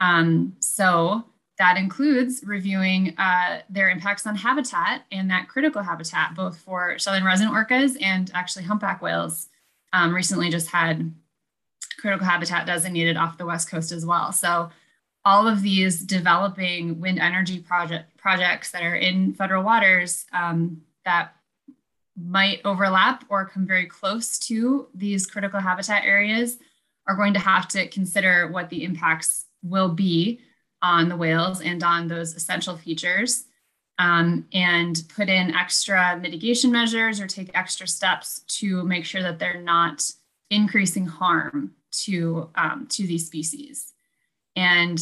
[0.00, 1.24] Um, so
[1.62, 7.22] that includes reviewing uh, their impacts on habitat and that critical habitat, both for southern
[7.22, 9.48] resident orcas and actually humpback whales.
[9.92, 11.14] Um, recently just had
[11.98, 14.32] critical habitat designated off the west coast as well.
[14.32, 14.70] So
[15.24, 21.36] all of these developing wind energy project projects that are in federal waters um, that
[22.20, 26.58] might overlap or come very close to these critical habitat areas
[27.06, 30.40] are going to have to consider what the impacts will be
[30.82, 33.44] on the whales and on those essential features
[33.98, 39.38] um, and put in extra mitigation measures or take extra steps to make sure that
[39.38, 40.10] they're not
[40.50, 43.92] increasing harm to, um, to these species.
[44.56, 45.00] And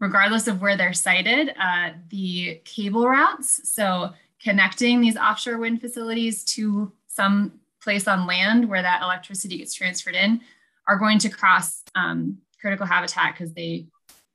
[0.00, 4.10] regardless of where they're sited, uh, the cable routes, so
[4.42, 10.14] connecting these offshore wind facilities to some place on land where that electricity gets transferred
[10.14, 10.40] in,
[10.88, 13.86] are going to cross um, critical habitat because they,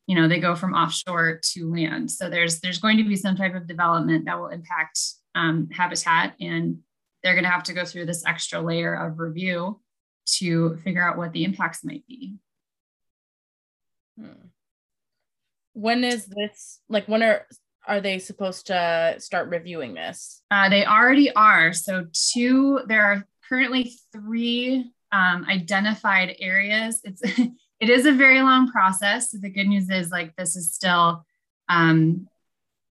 [0.07, 2.09] you know, they go from offshore to land.
[2.09, 4.99] So there's there's going to be some type of development that will impact
[5.35, 6.79] um, habitat, and
[7.21, 9.81] they're going to have to go through this extra layer of review
[10.37, 12.35] to figure out what the impacts might be.
[14.19, 14.47] Hmm.
[15.73, 17.45] When is this like when are
[17.85, 20.41] are they supposed to start reviewing this?
[20.51, 21.73] Uh, they already are.
[21.73, 27.01] So two, there are currently three um, identified areas.
[27.03, 27.21] It's
[27.79, 29.29] it is a very long process.
[29.29, 31.25] The good news is like this is still
[31.69, 32.27] um,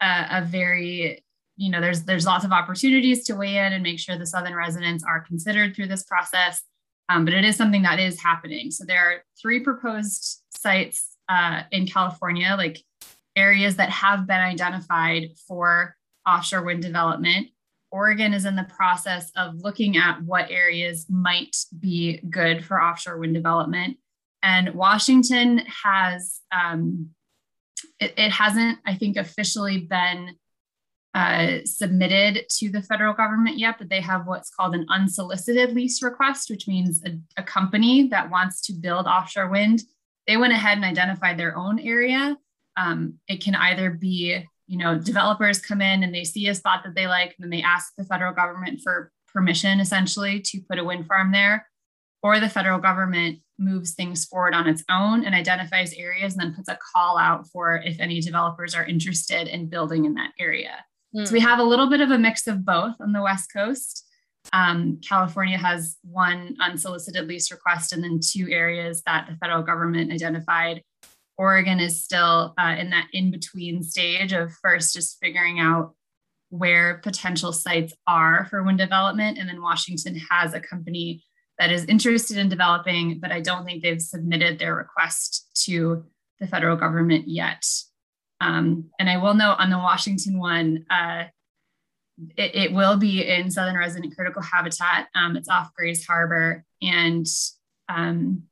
[0.01, 1.25] a, a very
[1.57, 4.55] you know there's there's lots of opportunities to weigh in and make sure the southern
[4.55, 6.63] residents are considered through this process.
[7.09, 8.71] Um, but it is something that is happening.
[8.71, 12.83] So there are three proposed sites uh, in California, like
[13.37, 17.49] areas that have been identified for offshore wind development.
[17.91, 23.19] Oregon is in the process of looking at what areas might be good for offshore
[23.19, 23.99] wind development.
[24.45, 27.11] And Washington has, um,
[27.99, 30.37] it, it, hasn't, I think, officially been
[31.15, 36.03] uh, submitted to the federal government yet, but they have what's called an unsolicited lease
[36.03, 39.81] request, which means a, a company that wants to build offshore wind
[40.27, 42.37] they went ahead and identified their own area.
[42.77, 46.83] Um, it can either be, you know, developers come in and they see a spot
[46.85, 50.79] that they like, and then they ask the federal government for permission essentially to put
[50.79, 51.69] a wind farm there,
[52.23, 56.55] or the federal government moves things forward on its own and identifies areas and then
[56.55, 60.85] puts a call out for if any developers are interested in building in that area.
[61.15, 61.27] Mm.
[61.27, 61.47] So we hmm.
[61.47, 64.07] have a little bit of a mix of both on the West Coast.
[64.53, 70.13] Um, California has one unsolicited lease request and then two areas that the federal government
[70.13, 70.83] identified.
[71.37, 75.95] Oregon is still uh, in that in between stage of first just figuring out
[76.51, 79.39] where potential sites are for wind development.
[79.39, 81.25] And then Washington has a company
[81.59, 86.05] that is interested in developing, but I don't think they've submitted their request to
[86.41, 87.65] the federal government yet.
[88.41, 91.25] Um, and I will note on the Washington one, uh,
[92.37, 95.09] it, it, will be in Southern Resident Critical Habitat.
[95.15, 97.27] Um, it's off Grays Harbor and
[97.89, 98.45] um,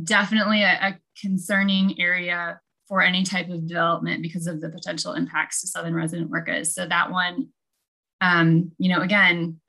[0.00, 5.60] definitely a, a, concerning area for any type of development because of the potential impacts
[5.60, 6.66] to Southern resident orcas.
[6.68, 7.48] So that one,
[8.20, 9.60] um, you know, again,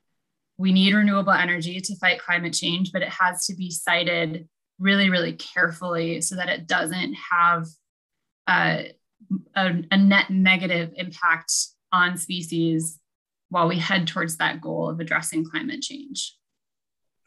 [0.58, 5.08] we need renewable energy to fight climate change, but it has to be sited really,
[5.08, 7.66] really carefully so that it doesn't have
[8.46, 8.82] uh,
[9.56, 11.52] a, a net negative impact
[11.92, 12.98] on species
[13.50, 16.36] while we head towards that goal of addressing climate change.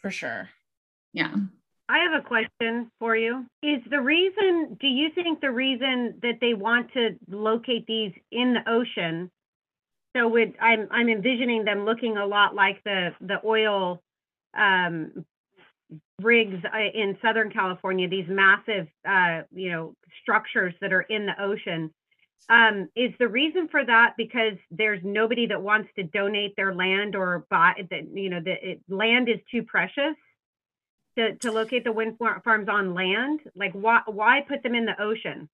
[0.01, 0.49] For sure.
[1.13, 1.33] Yeah.
[1.89, 3.45] I have a question for you.
[3.61, 8.53] Is the reason, do you think the reason that they want to locate these in
[8.53, 9.29] the ocean?
[10.15, 14.01] So with, I'm, I'm envisioning them looking a lot like the, the oil
[14.57, 15.25] um,
[16.21, 21.41] rigs uh, in Southern California, these massive, uh, you know, structures that are in the
[21.41, 21.93] ocean.
[22.49, 27.15] Um, is the reason for that because there's nobody that wants to donate their land
[27.15, 30.15] or buy that you know the it, land is too precious
[31.17, 33.41] to, to locate the wind farms on land?
[33.55, 35.49] Like why why put them in the ocean?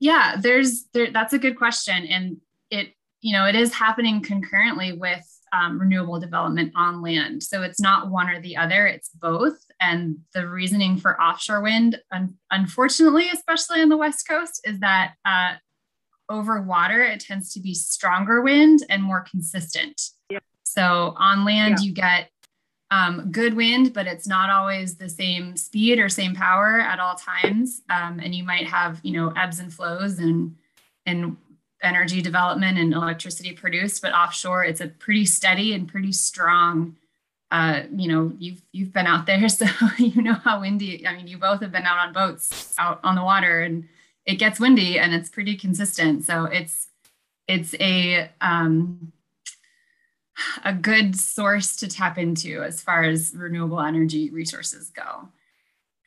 [0.00, 2.06] Yeah, there's there that's a good question.
[2.06, 7.42] And it, you know, it is happening concurrently with um, renewable development on land.
[7.42, 9.58] So it's not one or the other, it's both.
[9.80, 15.14] And the reasoning for offshore wind, un- unfortunately, especially on the West Coast, is that
[15.24, 15.54] uh,
[16.28, 20.00] over water, it tends to be stronger wind and more consistent.
[20.28, 20.40] Yeah.
[20.64, 21.86] So on land, yeah.
[21.86, 22.30] you get
[22.90, 27.14] um, good wind, but it's not always the same speed or same power at all
[27.14, 27.82] times.
[27.90, 30.56] Um, and you might have, you know, ebbs and flows and
[31.06, 31.38] and
[31.82, 34.02] energy development and electricity produced.
[34.02, 36.96] But offshore, it's a pretty steady and pretty strong.
[37.50, 39.66] Uh, you know, you've you've been out there, so
[39.98, 41.06] you know how windy.
[41.06, 43.88] I mean, you both have been out on boats out on the water, and
[44.26, 46.24] it gets windy and it's pretty consistent.
[46.24, 46.88] So it's
[47.48, 49.12] it's a um,
[50.64, 55.28] a good source to tap into as far as renewable energy resources go.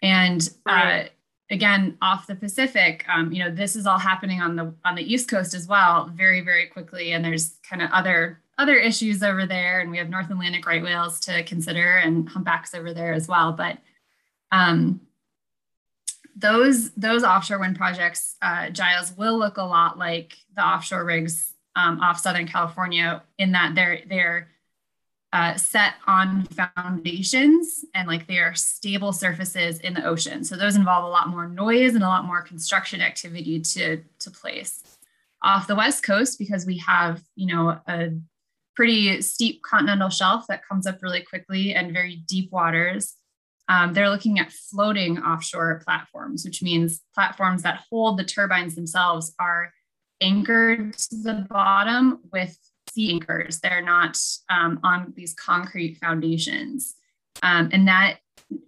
[0.01, 1.03] And uh,
[1.51, 5.13] again, off the Pacific, um, you know, this is all happening on the on the
[5.13, 7.11] East Coast as well, very very quickly.
[7.11, 10.81] And there's kind of other other issues over there, and we have North Atlantic right
[10.81, 13.51] whales to consider and humpbacks over there as well.
[13.51, 13.77] But
[14.51, 15.01] um,
[16.35, 21.53] those those offshore wind projects, uh, Giles, will look a lot like the offshore rigs
[21.75, 24.47] um, off Southern California in that they're they're
[25.33, 30.43] uh, set on foundations and like they are stable surfaces in the ocean.
[30.43, 34.31] So those involve a lot more noise and a lot more construction activity to to
[34.31, 34.83] place.
[35.43, 38.09] Off the west coast, because we have you know a
[38.75, 43.15] pretty steep continental shelf that comes up really quickly and very deep waters.
[43.69, 49.33] Um, they're looking at floating offshore platforms, which means platforms that hold the turbines themselves
[49.39, 49.71] are
[50.19, 52.57] anchored to the bottom with
[52.93, 53.59] sea anchors.
[53.59, 54.17] They're not
[54.49, 56.95] um, on these concrete foundations.
[57.43, 58.19] Um, and that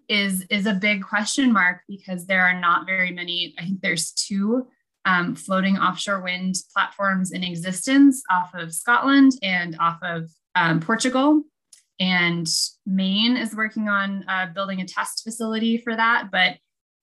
[0.07, 4.12] is, is a big question mark because there are not very many, I think there's
[4.12, 4.67] two
[5.05, 11.43] um, floating offshore wind platforms in existence off of Scotland and off of um, Portugal.
[11.99, 12.47] And
[12.86, 16.57] Maine is working on uh, building a test facility for that, but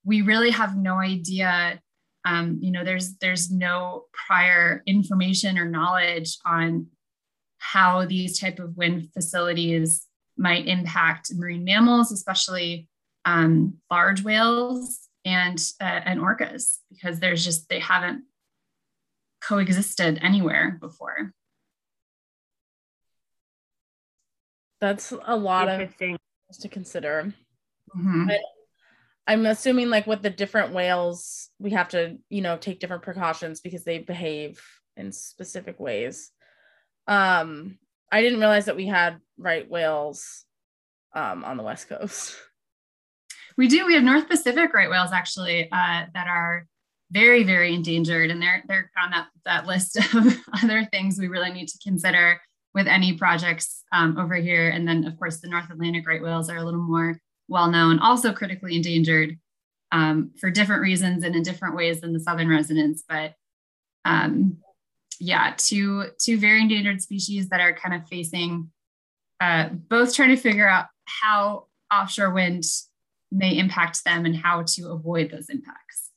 [0.05, 1.81] we really have no idea
[2.25, 6.87] um, you know there's there's no prior information or knowledge on
[7.61, 12.89] how these type of wind facilities might impact marine mammals especially
[13.25, 18.25] um, large whales and uh, and orcas because there's just they haven't
[19.41, 21.33] coexisted anywhere before
[24.81, 26.19] that's a lot of things
[26.61, 27.33] to consider
[27.95, 28.31] mm-hmm.
[29.31, 33.61] I'm assuming like with the different whales, we have to, you know, take different precautions
[33.61, 34.61] because they behave
[34.97, 36.33] in specific ways.
[37.11, 37.77] Um,
[38.13, 40.45] I didn't realize that we had right whales
[41.13, 42.37] um, on the west coast.
[43.57, 43.85] We do.
[43.85, 46.67] We have North Pacific right whales actually uh, that are
[47.11, 51.53] very, very endangered, and they're they're on that that list of other things we really
[51.53, 52.41] need to consider
[52.75, 54.69] with any projects um, over here.
[54.69, 57.19] And then, of course, the North Atlantic right whales are a little more
[57.49, 59.37] well known, also critically endangered
[59.91, 63.03] um, for different reasons and in different ways than the southern residents.
[63.09, 63.35] But
[64.05, 64.59] um,
[65.21, 68.71] yeah, two two very endangered species that are kind of facing
[69.41, 72.65] uh, both trying to figure out how offshore wind
[73.31, 76.11] may impact them and how to avoid those impacts.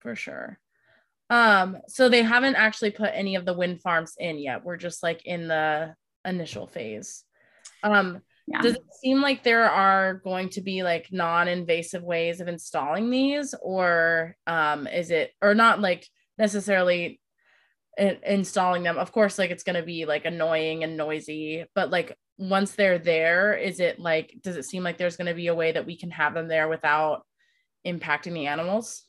[0.00, 0.58] For sure.
[1.30, 4.64] Um, so they haven't actually put any of the wind farms in yet.
[4.64, 7.24] We're just like in the initial phase.
[7.82, 8.62] Um, yeah.
[8.62, 13.54] Does it seem like there are going to be like non-invasive ways of installing these,
[13.60, 16.08] or um, is it, or not like
[16.38, 17.20] necessarily
[17.96, 18.98] in- installing them?
[18.98, 22.98] Of course, like it's going to be like annoying and noisy, but like once they're
[22.98, 25.86] there, is it like, does it seem like there's going to be a way that
[25.86, 27.24] we can have them there without
[27.86, 29.04] impacting the animals?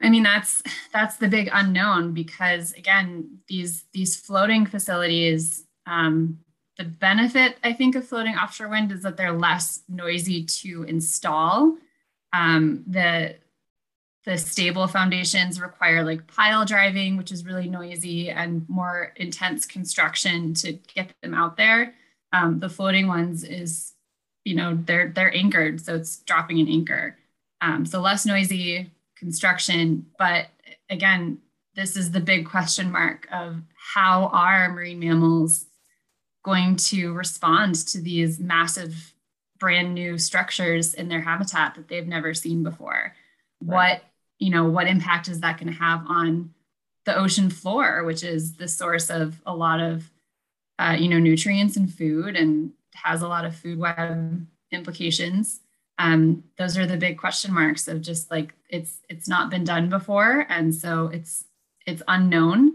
[0.00, 6.38] I mean that's that's the big unknown because again these these floating facilities um,
[6.76, 11.76] the benefit, I think, of floating offshore wind is that they're less noisy to install.
[12.32, 13.36] Um, the
[14.28, 20.52] the stable foundations require like pile driving, which is really noisy and more intense construction
[20.52, 21.94] to get them out there.
[22.34, 23.94] Um, the floating ones is,
[24.44, 27.16] you know, they're they're anchored, so it's dropping an anchor.
[27.62, 30.48] Um, so less noisy construction, but
[30.90, 31.38] again,
[31.74, 33.62] this is the big question mark of
[33.94, 35.64] how are marine mammals
[36.44, 39.14] going to respond to these massive
[39.58, 43.14] brand new structures in their habitat that they've never seen before
[43.62, 43.74] right.
[43.74, 44.02] what
[44.38, 46.52] you know what impact is that going to have on
[47.04, 50.10] the ocean floor which is the source of a lot of
[50.78, 55.60] uh, you know nutrients and food and has a lot of food web implications.
[55.98, 59.88] Um, those are the big question marks of just like it's it's not been done
[59.88, 61.44] before and so it's
[61.86, 62.74] it's unknown.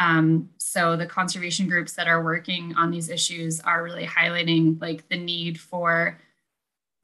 [0.00, 5.08] Um, so the conservation groups that are working on these issues are really highlighting like
[5.08, 6.18] the need for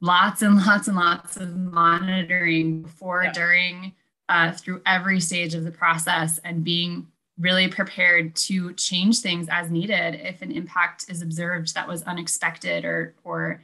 [0.05, 3.31] lots and lots and lots of monitoring before, yeah.
[3.33, 3.93] during,
[4.29, 7.07] uh, through every stage of the process, and being
[7.39, 12.85] really prepared to change things as needed if an impact is observed that was unexpected
[12.85, 13.61] or or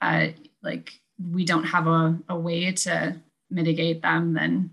[0.00, 0.28] uh,
[0.62, 0.98] like
[1.30, 3.14] we don't have a, a way to
[3.50, 4.70] mitigate them, then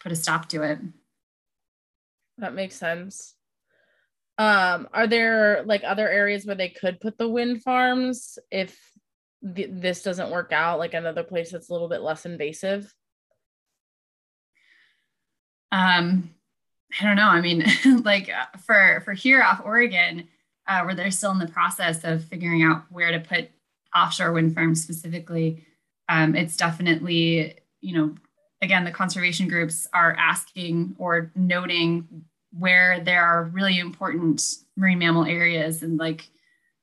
[0.00, 0.78] put a stop to it.
[2.38, 3.34] That makes sense.
[4.38, 8.89] Um, are there like other areas where they could put the wind farms if
[9.54, 10.78] th- this doesn't work out?
[10.78, 12.94] Like another place that's a little bit less invasive?
[15.72, 16.30] Um,
[17.00, 17.28] I don't know.
[17.28, 17.64] I mean,
[18.02, 20.28] like uh, for for here off Oregon,
[20.66, 23.50] uh, where they're still in the process of figuring out where to put
[23.94, 25.66] offshore wind farms specifically,
[26.08, 28.14] um, it's definitely you know
[28.62, 34.42] again the conservation groups are asking or noting where there are really important
[34.76, 36.28] marine mammal areas and like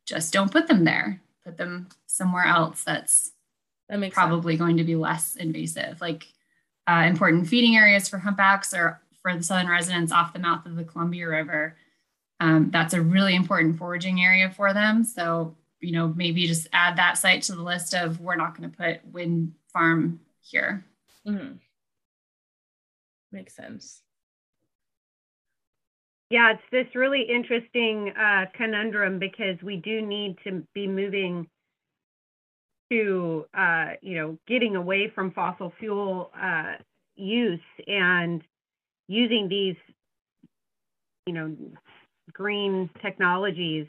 [0.06, 1.88] just don't put them there put them
[2.18, 3.32] somewhere else that's
[3.90, 4.62] that makes probably sense.
[4.62, 6.02] going to be less invasive.
[6.02, 6.28] Like
[6.88, 10.76] uh, important feeding areas for humpbacks or for the southern residents off the mouth of
[10.76, 11.78] the columbia river.
[12.40, 15.04] Um, that's a really important foraging area for them.
[15.04, 18.70] So you know maybe just add that site to the list of we're not going
[18.70, 20.86] to put wind farm here.
[21.28, 21.56] Mm-hmm.
[23.32, 24.02] makes sense.
[26.30, 31.48] Yeah, it's this really interesting uh, conundrum because we do need to be moving
[32.90, 36.74] to, uh, you know, getting away from fossil fuel uh,
[37.16, 38.44] use and
[39.08, 39.76] using these,
[41.26, 41.56] you know,
[42.32, 43.88] green technologies,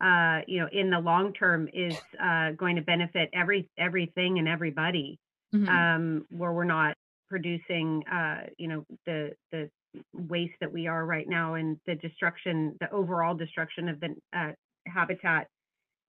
[0.00, 4.48] uh, you know, in the long term is uh, going to benefit every everything and
[4.48, 5.18] everybody.
[5.54, 5.68] Mm-hmm.
[5.68, 6.96] Um, where we're not
[7.28, 9.70] producing, uh, you know, the the
[10.12, 14.52] waste that we are right now and the destruction, the overall destruction of the uh,
[14.86, 15.48] habitat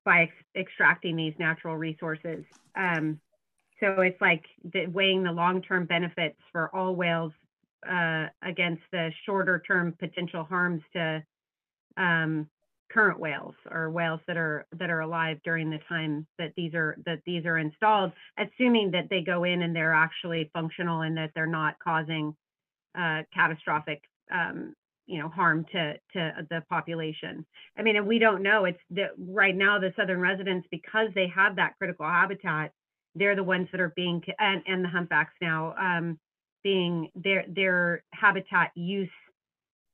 [0.06, 2.46] by ex- extracting these natural resources.
[2.78, 3.20] Um,
[3.80, 7.34] so it's like the, weighing the long-term benefits for all whales
[7.90, 11.24] uh, against the shorter-term potential harms to
[11.98, 12.48] um,
[12.92, 16.98] current whales or whales that are that are alive during the time that these are
[17.06, 21.32] that these are installed, assuming that they go in and they're actually functional and that
[21.36, 22.36] they're not causing
[22.98, 24.02] uh, catastrophic
[24.32, 24.74] um,
[25.06, 27.46] you know harm to to the population.
[27.78, 31.28] I mean and we don't know it's that right now the southern residents because they
[31.36, 32.72] have that critical habitat
[33.16, 36.20] they're the ones that are being and, and the humpbacks now um,
[36.64, 39.10] being their their habitat use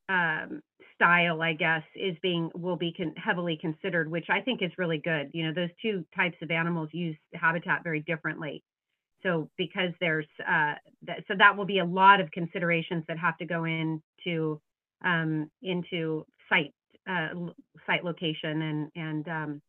[0.10, 0.62] um,
[0.96, 4.98] style i guess is being will be con- heavily considered which i think is really
[4.98, 5.30] good.
[5.34, 8.64] You know those two types of animals use habitat very differently.
[9.24, 10.74] So because there's uh,
[11.06, 14.60] th- so that will be a lot of considerations that have to go into
[15.04, 16.74] um, into site
[17.10, 17.30] uh,
[17.86, 19.62] site location and and um,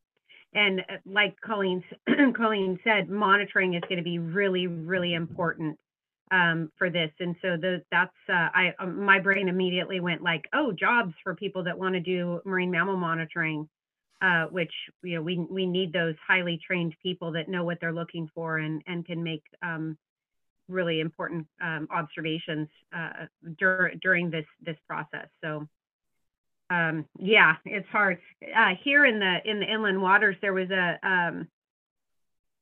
[0.53, 1.83] and uh, like Colleen
[2.35, 5.77] Colleen said, monitoring is going to be really really important
[6.31, 7.11] um, for this.
[7.19, 11.35] And so the, that's uh, I um, my brain immediately went like, oh, jobs for
[11.35, 13.67] people that want to do marine mammal monitoring
[14.23, 14.71] uh, which
[15.03, 18.57] you know we we need those highly trained people that know what they're looking for
[18.57, 19.97] and and can make um,
[20.67, 23.25] really important um, observations uh,
[23.57, 25.27] dur- during this this process.
[25.43, 25.67] So
[26.69, 28.19] um, yeah, it's hard.
[28.55, 31.47] Uh, here in the in the inland waters, there was a um,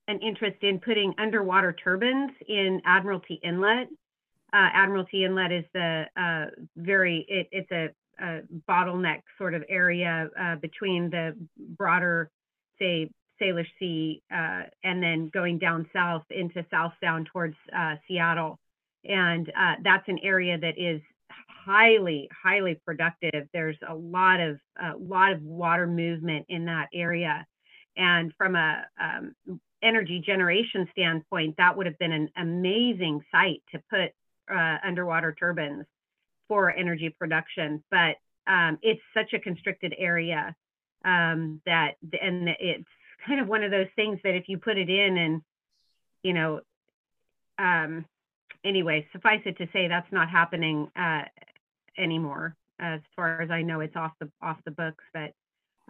[0.07, 3.87] an interest in putting underwater turbines in Admiralty Inlet.
[4.53, 7.89] Uh, Admiralty Inlet is the uh, very it, it's a
[8.21, 12.29] a bottleneck sort of area uh, between the broader,
[12.77, 13.09] say,
[13.41, 18.59] Salish Sea uh, and then going down south into South Sound towards uh, Seattle.
[19.03, 21.01] And uh, that's an area that is
[21.65, 23.47] highly, highly productive.
[23.53, 27.45] There's a lot of a lot of water movement in that area,
[27.97, 29.35] and from a um,
[29.83, 34.11] energy generation standpoint, that would have been an amazing site to put
[34.53, 35.85] uh, underwater turbines
[36.47, 38.17] for energy production, but
[38.47, 40.55] um, it's such a constricted area
[41.05, 42.83] um, that, and it's
[43.25, 45.41] kind of one of those things that if you put it in and,
[46.23, 46.61] you know,
[47.57, 48.05] um,
[48.63, 51.23] anyway, suffice it to say that's not happening uh,
[51.97, 52.55] anymore.
[52.79, 55.03] As far as I know, it's off the off the books.
[55.13, 55.33] But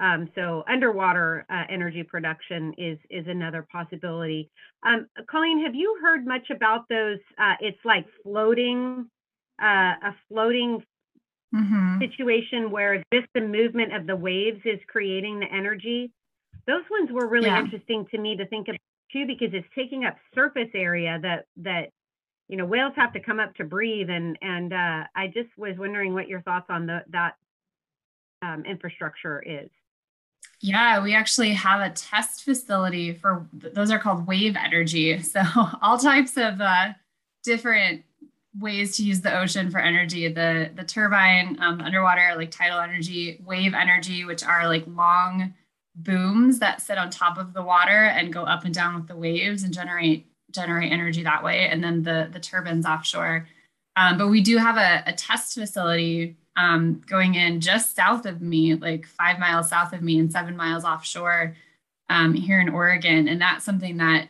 [0.01, 4.49] um, so underwater uh, energy production is is another possibility.
[4.83, 7.19] Um, Colleen, have you heard much about those?
[7.37, 9.09] Uh, it's like floating
[9.61, 10.83] uh, a floating
[11.55, 11.99] mm-hmm.
[11.99, 16.11] situation where just the movement of the waves is creating the energy.
[16.67, 17.59] Those ones were really yeah.
[17.59, 18.75] interesting to me to think of
[19.11, 21.89] too because it's taking up surface area that that
[22.47, 25.75] you know whales have to come up to breathe and and uh, I just was
[25.77, 27.35] wondering what your thoughts on the, that
[28.41, 29.69] um, infrastructure is.
[30.59, 35.19] Yeah, we actually have a test facility for those are called wave energy.
[35.23, 35.41] So
[35.81, 36.93] all types of uh,
[37.43, 38.03] different
[38.59, 40.27] ways to use the ocean for energy.
[40.27, 45.53] The the turbine, um, underwater like tidal energy, wave energy, which are like long
[45.95, 49.15] booms that sit on top of the water and go up and down with the
[49.15, 51.67] waves and generate generate energy that way.
[51.67, 53.47] And then the the turbines offshore.
[53.95, 58.41] Um, but we do have a, a test facility um, going in just south of
[58.41, 61.55] me, like five miles south of me and seven miles offshore
[62.09, 63.27] um, here in Oregon.
[63.27, 64.29] And that's something that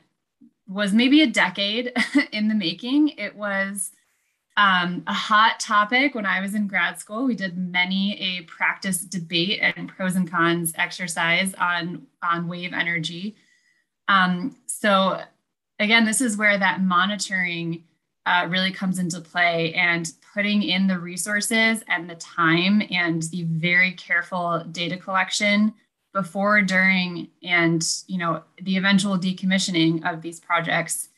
[0.68, 1.94] was maybe a decade
[2.32, 3.10] in the making.
[3.10, 3.92] It was
[4.58, 7.26] um, a hot topic when I was in grad school.
[7.26, 13.36] We did many a practice debate and pros and cons exercise on, on wave energy.
[14.08, 15.22] Um, so
[15.80, 17.84] again, this is where that monitoring
[18.26, 23.44] uh, really comes into play and putting in the resources and the time and the
[23.44, 25.74] very careful data collection
[26.14, 31.10] before during and you know the eventual decommissioning of these projects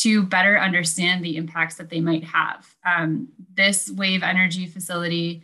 [0.00, 5.42] to better understand the impacts that they might have um, this wave energy facility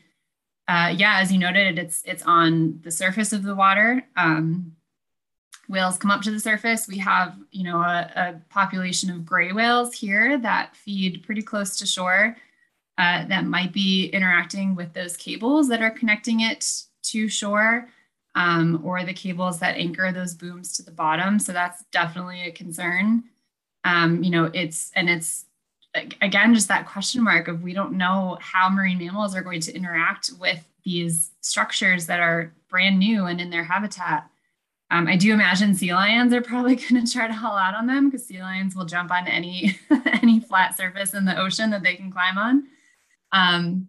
[0.69, 4.73] uh, yeah as you noted it's it's on the surface of the water um,
[5.71, 6.89] whales come up to the surface.
[6.89, 11.77] We have, you know, a, a population of gray whales here that feed pretty close
[11.79, 12.37] to shore
[12.99, 16.67] uh, that might be interacting with those cables that are connecting it
[17.05, 17.89] to shore
[18.35, 21.39] um, or the cables that anchor those booms to the bottom.
[21.39, 23.25] So that's definitely a concern.
[23.85, 25.47] Um, you know, it's, and it's,
[26.21, 29.75] again, just that question mark of we don't know how marine mammals are going to
[29.75, 34.31] interact with these structures that are brand new and in their habitat.
[34.91, 37.87] Um, I do imagine sea lions are probably going to try to haul out on
[37.87, 39.79] them because sea lions will jump on any
[40.23, 42.67] any flat surface in the ocean that they can climb on.
[43.33, 43.89] Um,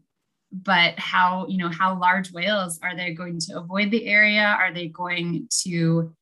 [0.51, 4.43] but how you know how large whales are they going to avoid the area?
[4.59, 6.13] Are they going to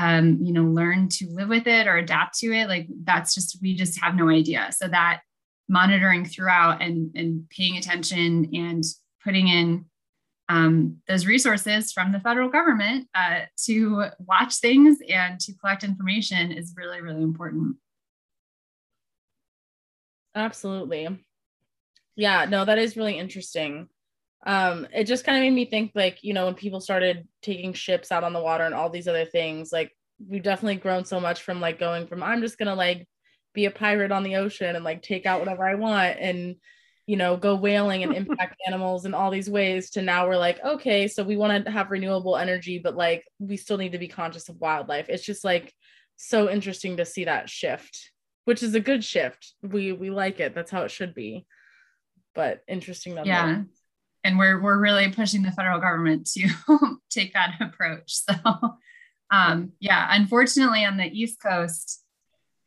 [0.00, 2.68] um, you know learn to live with it or adapt to it?
[2.68, 4.70] Like that's just we just have no idea.
[4.72, 5.20] So that
[5.68, 8.82] monitoring throughout and and paying attention and
[9.22, 9.84] putting in
[10.48, 16.50] um, those resources from the federal government uh, to watch things and to collect information
[16.50, 17.76] is really, really important.
[20.34, 21.08] Absolutely.
[22.16, 23.88] Yeah, no, that is really interesting.
[24.46, 27.72] Um, it just kind of made me think like, you know, when people started taking
[27.72, 29.92] ships out on the water and all these other things, like
[30.26, 33.06] we've definitely grown so much from like going from I'm just gonna like
[33.54, 36.56] be a pirate on the ocean and like take out whatever I want and
[37.06, 40.62] you know, go whaling and impact animals in all these ways to now we're like,
[40.64, 44.06] okay, so we want to have renewable energy, but like we still need to be
[44.06, 45.08] conscious of wildlife.
[45.08, 45.74] It's just like
[46.14, 48.12] so interesting to see that shift,
[48.44, 49.54] which is a good shift.
[49.60, 50.54] We we like it.
[50.54, 51.46] That's how it should be.
[52.32, 53.62] But interesting Yeah.
[54.24, 56.48] And we're we're really pushing the federal government to
[57.10, 58.14] take that approach.
[58.14, 58.34] So
[59.30, 62.02] um yeah, unfortunately on the East Coast,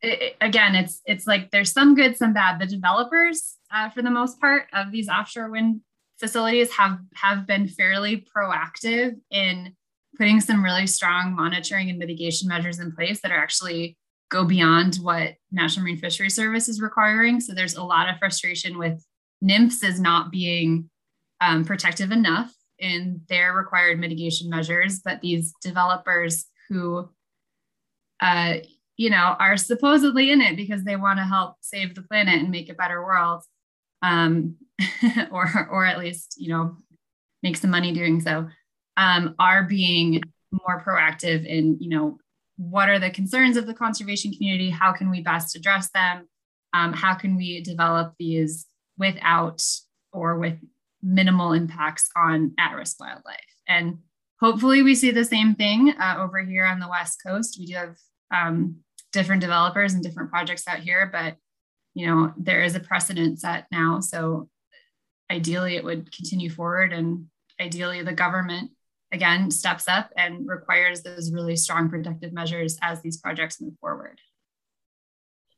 [0.04, 2.60] it, again, it's it's like there's some good, some bad.
[2.60, 5.80] The developers, uh, for the most part, of these offshore wind
[6.18, 9.74] facilities have have been fairly proactive in
[10.16, 13.96] putting some really strong monitoring and mitigation measures in place that are actually
[14.30, 17.40] go beyond what National Marine Fishery Service is requiring.
[17.40, 19.04] So there's a lot of frustration with
[19.42, 20.88] NMFS as not being
[21.44, 27.08] um, protective enough in their required mitigation measures, but these developers who
[28.20, 28.54] uh,
[28.96, 32.50] you know, are supposedly in it because they want to help save the planet and
[32.50, 33.42] make a better world,
[34.02, 34.56] um,
[35.30, 36.76] or or at least you know
[37.42, 38.48] make some money doing so,
[38.96, 40.22] um, are being
[40.52, 42.18] more proactive in you know
[42.56, 44.70] what are the concerns of the conservation community?
[44.70, 46.28] How can we best address them?
[46.72, 48.66] Um, how can we develop these
[48.96, 49.60] without
[50.12, 50.58] or with
[51.04, 53.38] minimal impacts on at-risk wildlife?
[53.68, 53.98] And
[54.40, 57.56] hopefully, we see the same thing uh, over here on the west coast.
[57.58, 57.96] We do have
[58.34, 58.78] um,
[59.12, 61.36] different developers and different projects out here, but
[61.94, 64.00] you know, there is a precedent set now.
[64.00, 64.48] So
[65.30, 67.26] ideally it would continue forward and
[67.60, 68.70] ideally the government
[69.12, 74.20] again steps up and requires those really strong protective measures as these projects move forward.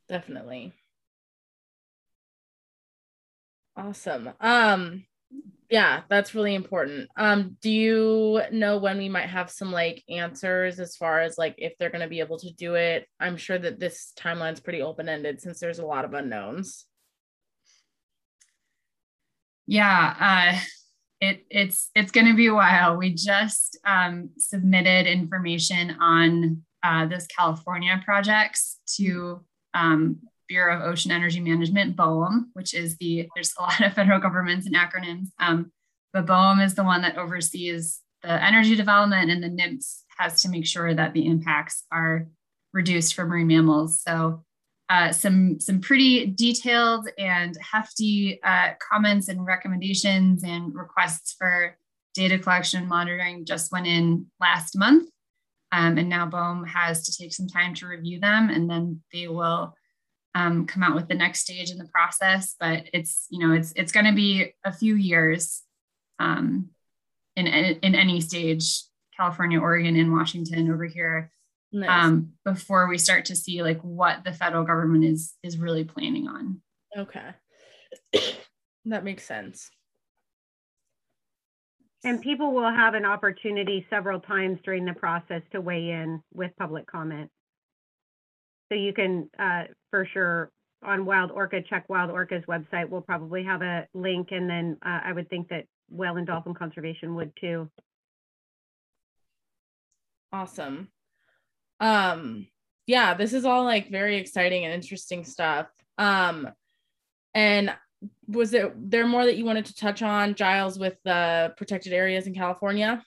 [0.07, 0.73] Definitely.
[3.75, 4.29] Awesome.
[4.39, 5.05] Um
[5.69, 7.09] yeah that's really important.
[7.17, 11.55] Um do you know when we might have some like answers as far as like
[11.57, 13.07] if they're going to be able to do it?
[13.19, 16.85] I'm sure that this timeline's pretty open-ended since there's a lot of unknowns.
[19.65, 20.59] Yeah uh
[21.19, 22.95] it it's it's going to be a while.
[22.97, 31.11] We just um submitted information on uh those california projects to um Bureau of Ocean
[31.11, 35.27] Energy Management, BOEM, which is the, there's a lot of federal governments and acronyms.
[35.39, 35.71] Um,
[36.13, 40.49] but BOEM is the one that oversees the energy development, and the NMFS has to
[40.49, 42.27] make sure that the impacts are
[42.73, 44.01] reduced for marine mammals.
[44.01, 44.43] So
[44.89, 51.77] uh, some some pretty detailed and hefty uh, comments and recommendations and requests for
[52.13, 55.09] data collection monitoring just went in last month.
[55.73, 59.27] Um, and now BOEM has to take some time to review them and then they
[59.27, 59.73] will
[60.37, 62.55] um, come out with the next stage in the process.
[62.59, 65.63] But it's, you know, it's, it's going to be a few years
[66.19, 66.69] um,
[67.35, 68.83] in, in any stage,
[69.15, 71.31] California, Oregon, and Washington over here
[71.71, 71.89] nice.
[71.89, 76.27] um, before we start to see like what the federal government is is really planning
[76.27, 76.61] on.
[76.95, 77.29] Okay,
[78.85, 79.71] that makes sense.
[82.03, 86.51] And people will have an opportunity several times during the process to weigh in with
[86.57, 87.31] public comment.
[88.69, 90.51] So you can, uh, for sure,
[90.83, 92.89] on Wild Orca, check Wild Orca's website.
[92.89, 96.53] We'll probably have a link, and then uh, I would think that Whale and Dolphin
[96.53, 97.69] Conservation would too.
[100.31, 100.89] Awesome
[101.79, 102.47] um
[102.85, 106.49] yeah this is all like very exciting and interesting stuff um
[107.33, 107.73] and
[108.27, 112.27] was it there more that you wanted to touch on giles with the protected areas
[112.27, 113.03] in california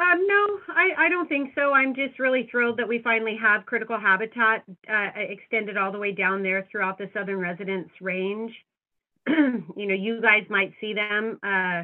[0.00, 1.72] Um, no, I, I don't think so.
[1.72, 6.12] I'm just really thrilled that we finally have critical habitat uh, extended all the way
[6.12, 8.52] down there throughout the southern residents range.
[9.28, 11.40] you know, you guys might see them.
[11.42, 11.82] Uh,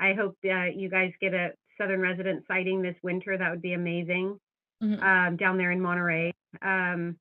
[0.00, 3.36] I hope uh, you guys get a southern resident sighting this winter.
[3.36, 4.38] That would be amazing
[4.80, 5.02] mm-hmm.
[5.02, 6.32] um, down there in Monterey.
[6.62, 7.16] Um,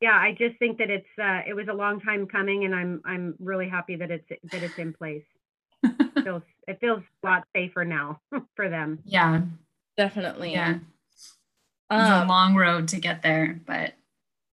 [0.00, 3.00] yeah, I just think that it's uh, it was a long time coming, and I'm
[3.04, 5.24] I'm really happy that it's that it's in place.
[5.82, 8.20] it feels it feels a lot safer now
[8.54, 9.00] for them.
[9.04, 9.40] Yeah,
[9.98, 10.52] definitely.
[10.52, 10.78] Yeah,
[11.90, 13.92] it's um, a long road to get there, but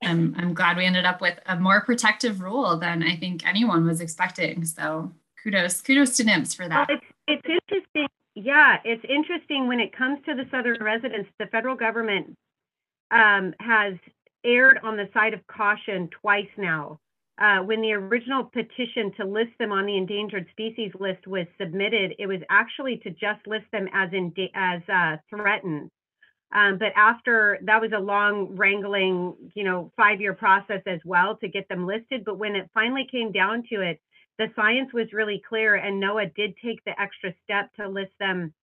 [0.03, 3.85] I'm I'm glad we ended up with a more protective rule than I think anyone
[3.85, 4.65] was expecting.
[4.65, 5.11] So
[5.43, 6.89] kudos kudos to NMFS for that.
[6.89, 11.45] Well, it's, it's interesting yeah, it's interesting when it comes to the Southern residents, the
[11.47, 12.35] federal government
[13.11, 13.93] um, has
[14.43, 16.99] erred on the side of caution twice now.
[17.39, 22.13] Uh, when the original petition to list them on the endangered species list was submitted,
[22.19, 25.89] it was actually to just list them as in as uh, threatened.
[26.53, 31.47] Um, but after that was a long wrangling, you know, five-year process as well to
[31.47, 32.23] get them listed.
[32.23, 33.99] But when it finally came down to it,
[34.37, 38.53] the science was really clear and NOAA did take the extra step to list them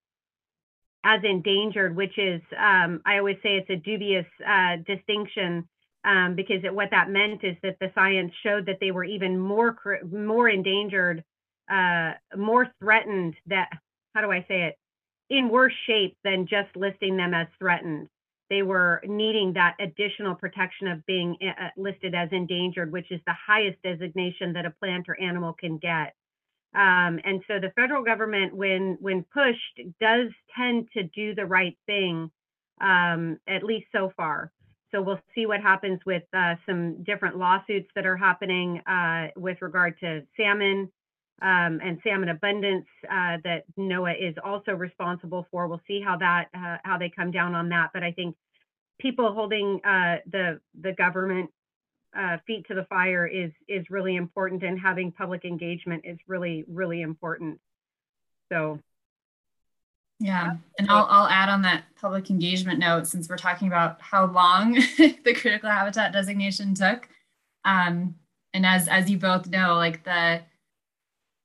[1.03, 5.67] as endangered, which is, um, I always say it's a dubious uh, distinction
[6.03, 9.39] um, because it, what that meant is that the science showed that they were even
[9.39, 9.77] more
[10.11, 11.23] more endangered,
[11.71, 13.35] uh, more threatened.
[13.47, 13.69] That
[14.15, 14.77] how do I say it?
[15.29, 18.09] In worse shape than just listing them as threatened
[18.51, 23.21] they were needing that additional protection of being eh, uh, listed as endangered, which is
[23.25, 26.13] the highest designation that a plant or animal can get.
[26.75, 31.77] Um, and so the federal government, when when pushed, does tend to do the right
[31.85, 32.29] thing,
[32.81, 34.51] um, at least so far.
[34.91, 39.61] So we'll see what happens with uh, some different lawsuits that are happening uh, with
[39.61, 40.91] regard to salmon
[41.41, 45.67] um, and salmon abundance uh, that NOAA is also responsible for.
[45.67, 47.91] We'll see how that uh, how they come down on that.
[47.93, 48.35] But I think
[48.99, 51.49] people holding uh, the the government
[52.15, 56.63] uh, feet to the fire is is really important, and having public engagement is really
[56.67, 57.59] really important.
[58.51, 58.79] So.
[60.21, 64.27] Yeah, and I'll, I'll add on that public engagement note since we're talking about how
[64.27, 67.09] long the critical habitat designation took.
[67.65, 68.13] Um,
[68.53, 70.41] and as as you both know, like the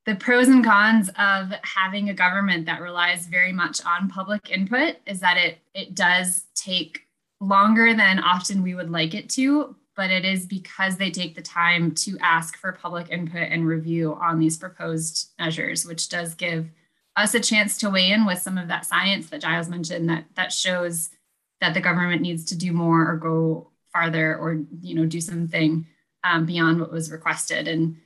[0.05, 4.97] the pros and cons of having a government that relies very much on public input
[5.07, 7.07] is that it it does take
[7.41, 11.43] longer than often we would like it to but it is because they take the
[11.43, 16.71] time to ask for public input and review on these proposed measures which does give
[17.17, 20.25] us a chance to weigh in with some of that science that giles mentioned that
[20.35, 21.11] that shows
[21.61, 25.87] that the government needs to do more or go farther or you know do something
[26.25, 27.97] um, beyond what was requested and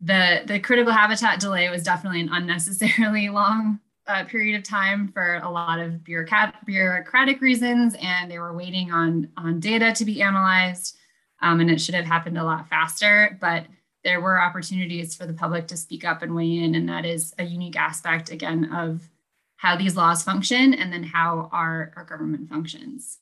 [0.00, 5.36] the the critical habitat delay was definitely an unnecessarily long uh, period of time for
[5.44, 10.22] a lot of bureaucrat, bureaucratic reasons, and they were waiting on on data to be
[10.22, 10.96] analyzed,
[11.42, 13.36] um, and it should have happened a lot faster.
[13.40, 13.66] But
[14.08, 17.34] there were opportunities for the public to speak up and weigh in, and that is
[17.38, 19.08] a unique aspect again of
[19.56, 23.18] how these laws function, and then how our our government functions.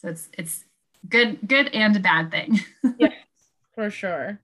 [0.00, 0.64] So it's it's
[1.08, 2.60] good good and a bad thing.
[2.98, 3.10] yeah,
[3.74, 4.40] for sure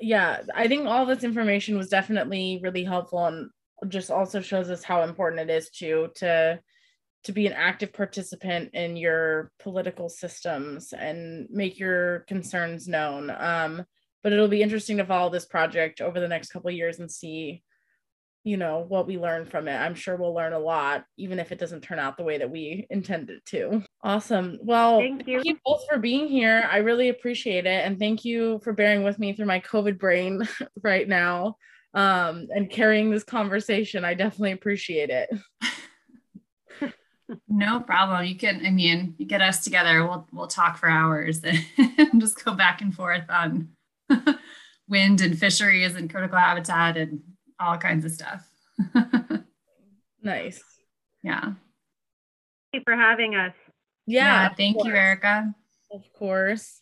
[0.00, 3.50] yeah, I think all this information was definitely really helpful and
[3.88, 6.60] just also shows us how important it is to to
[7.22, 13.30] to be an active participant in your political systems and make your concerns known.
[13.30, 13.84] Um,
[14.22, 17.62] but it'll be interesting to follow this project over the next couple years and see
[18.42, 19.76] you know what we learn from it.
[19.76, 22.50] I'm sure we'll learn a lot even if it doesn't turn out the way that
[22.50, 23.82] we intended to.
[24.02, 24.58] Awesome.
[24.62, 25.36] Well thank you.
[25.36, 26.66] thank you both for being here.
[26.70, 27.84] I really appreciate it.
[27.84, 30.48] And thank you for bearing with me through my covid brain
[30.82, 31.56] right now
[31.92, 34.04] um, and carrying this conversation.
[34.04, 35.30] I definitely appreciate it.
[37.48, 38.24] No problem.
[38.24, 40.04] You can i mean you get us together.
[40.04, 41.40] We'll we'll talk for hours.
[41.44, 43.68] And just go back and forth on
[44.88, 47.20] wind and fisheries and critical habitat and
[47.58, 48.46] all kinds of stuff.
[50.22, 50.62] nice.
[51.22, 51.40] Yeah.
[51.40, 51.56] Thank
[52.72, 53.54] you for having us.
[54.06, 54.42] Yeah.
[54.42, 55.54] yeah thank you, Erica.
[55.92, 56.78] Of course.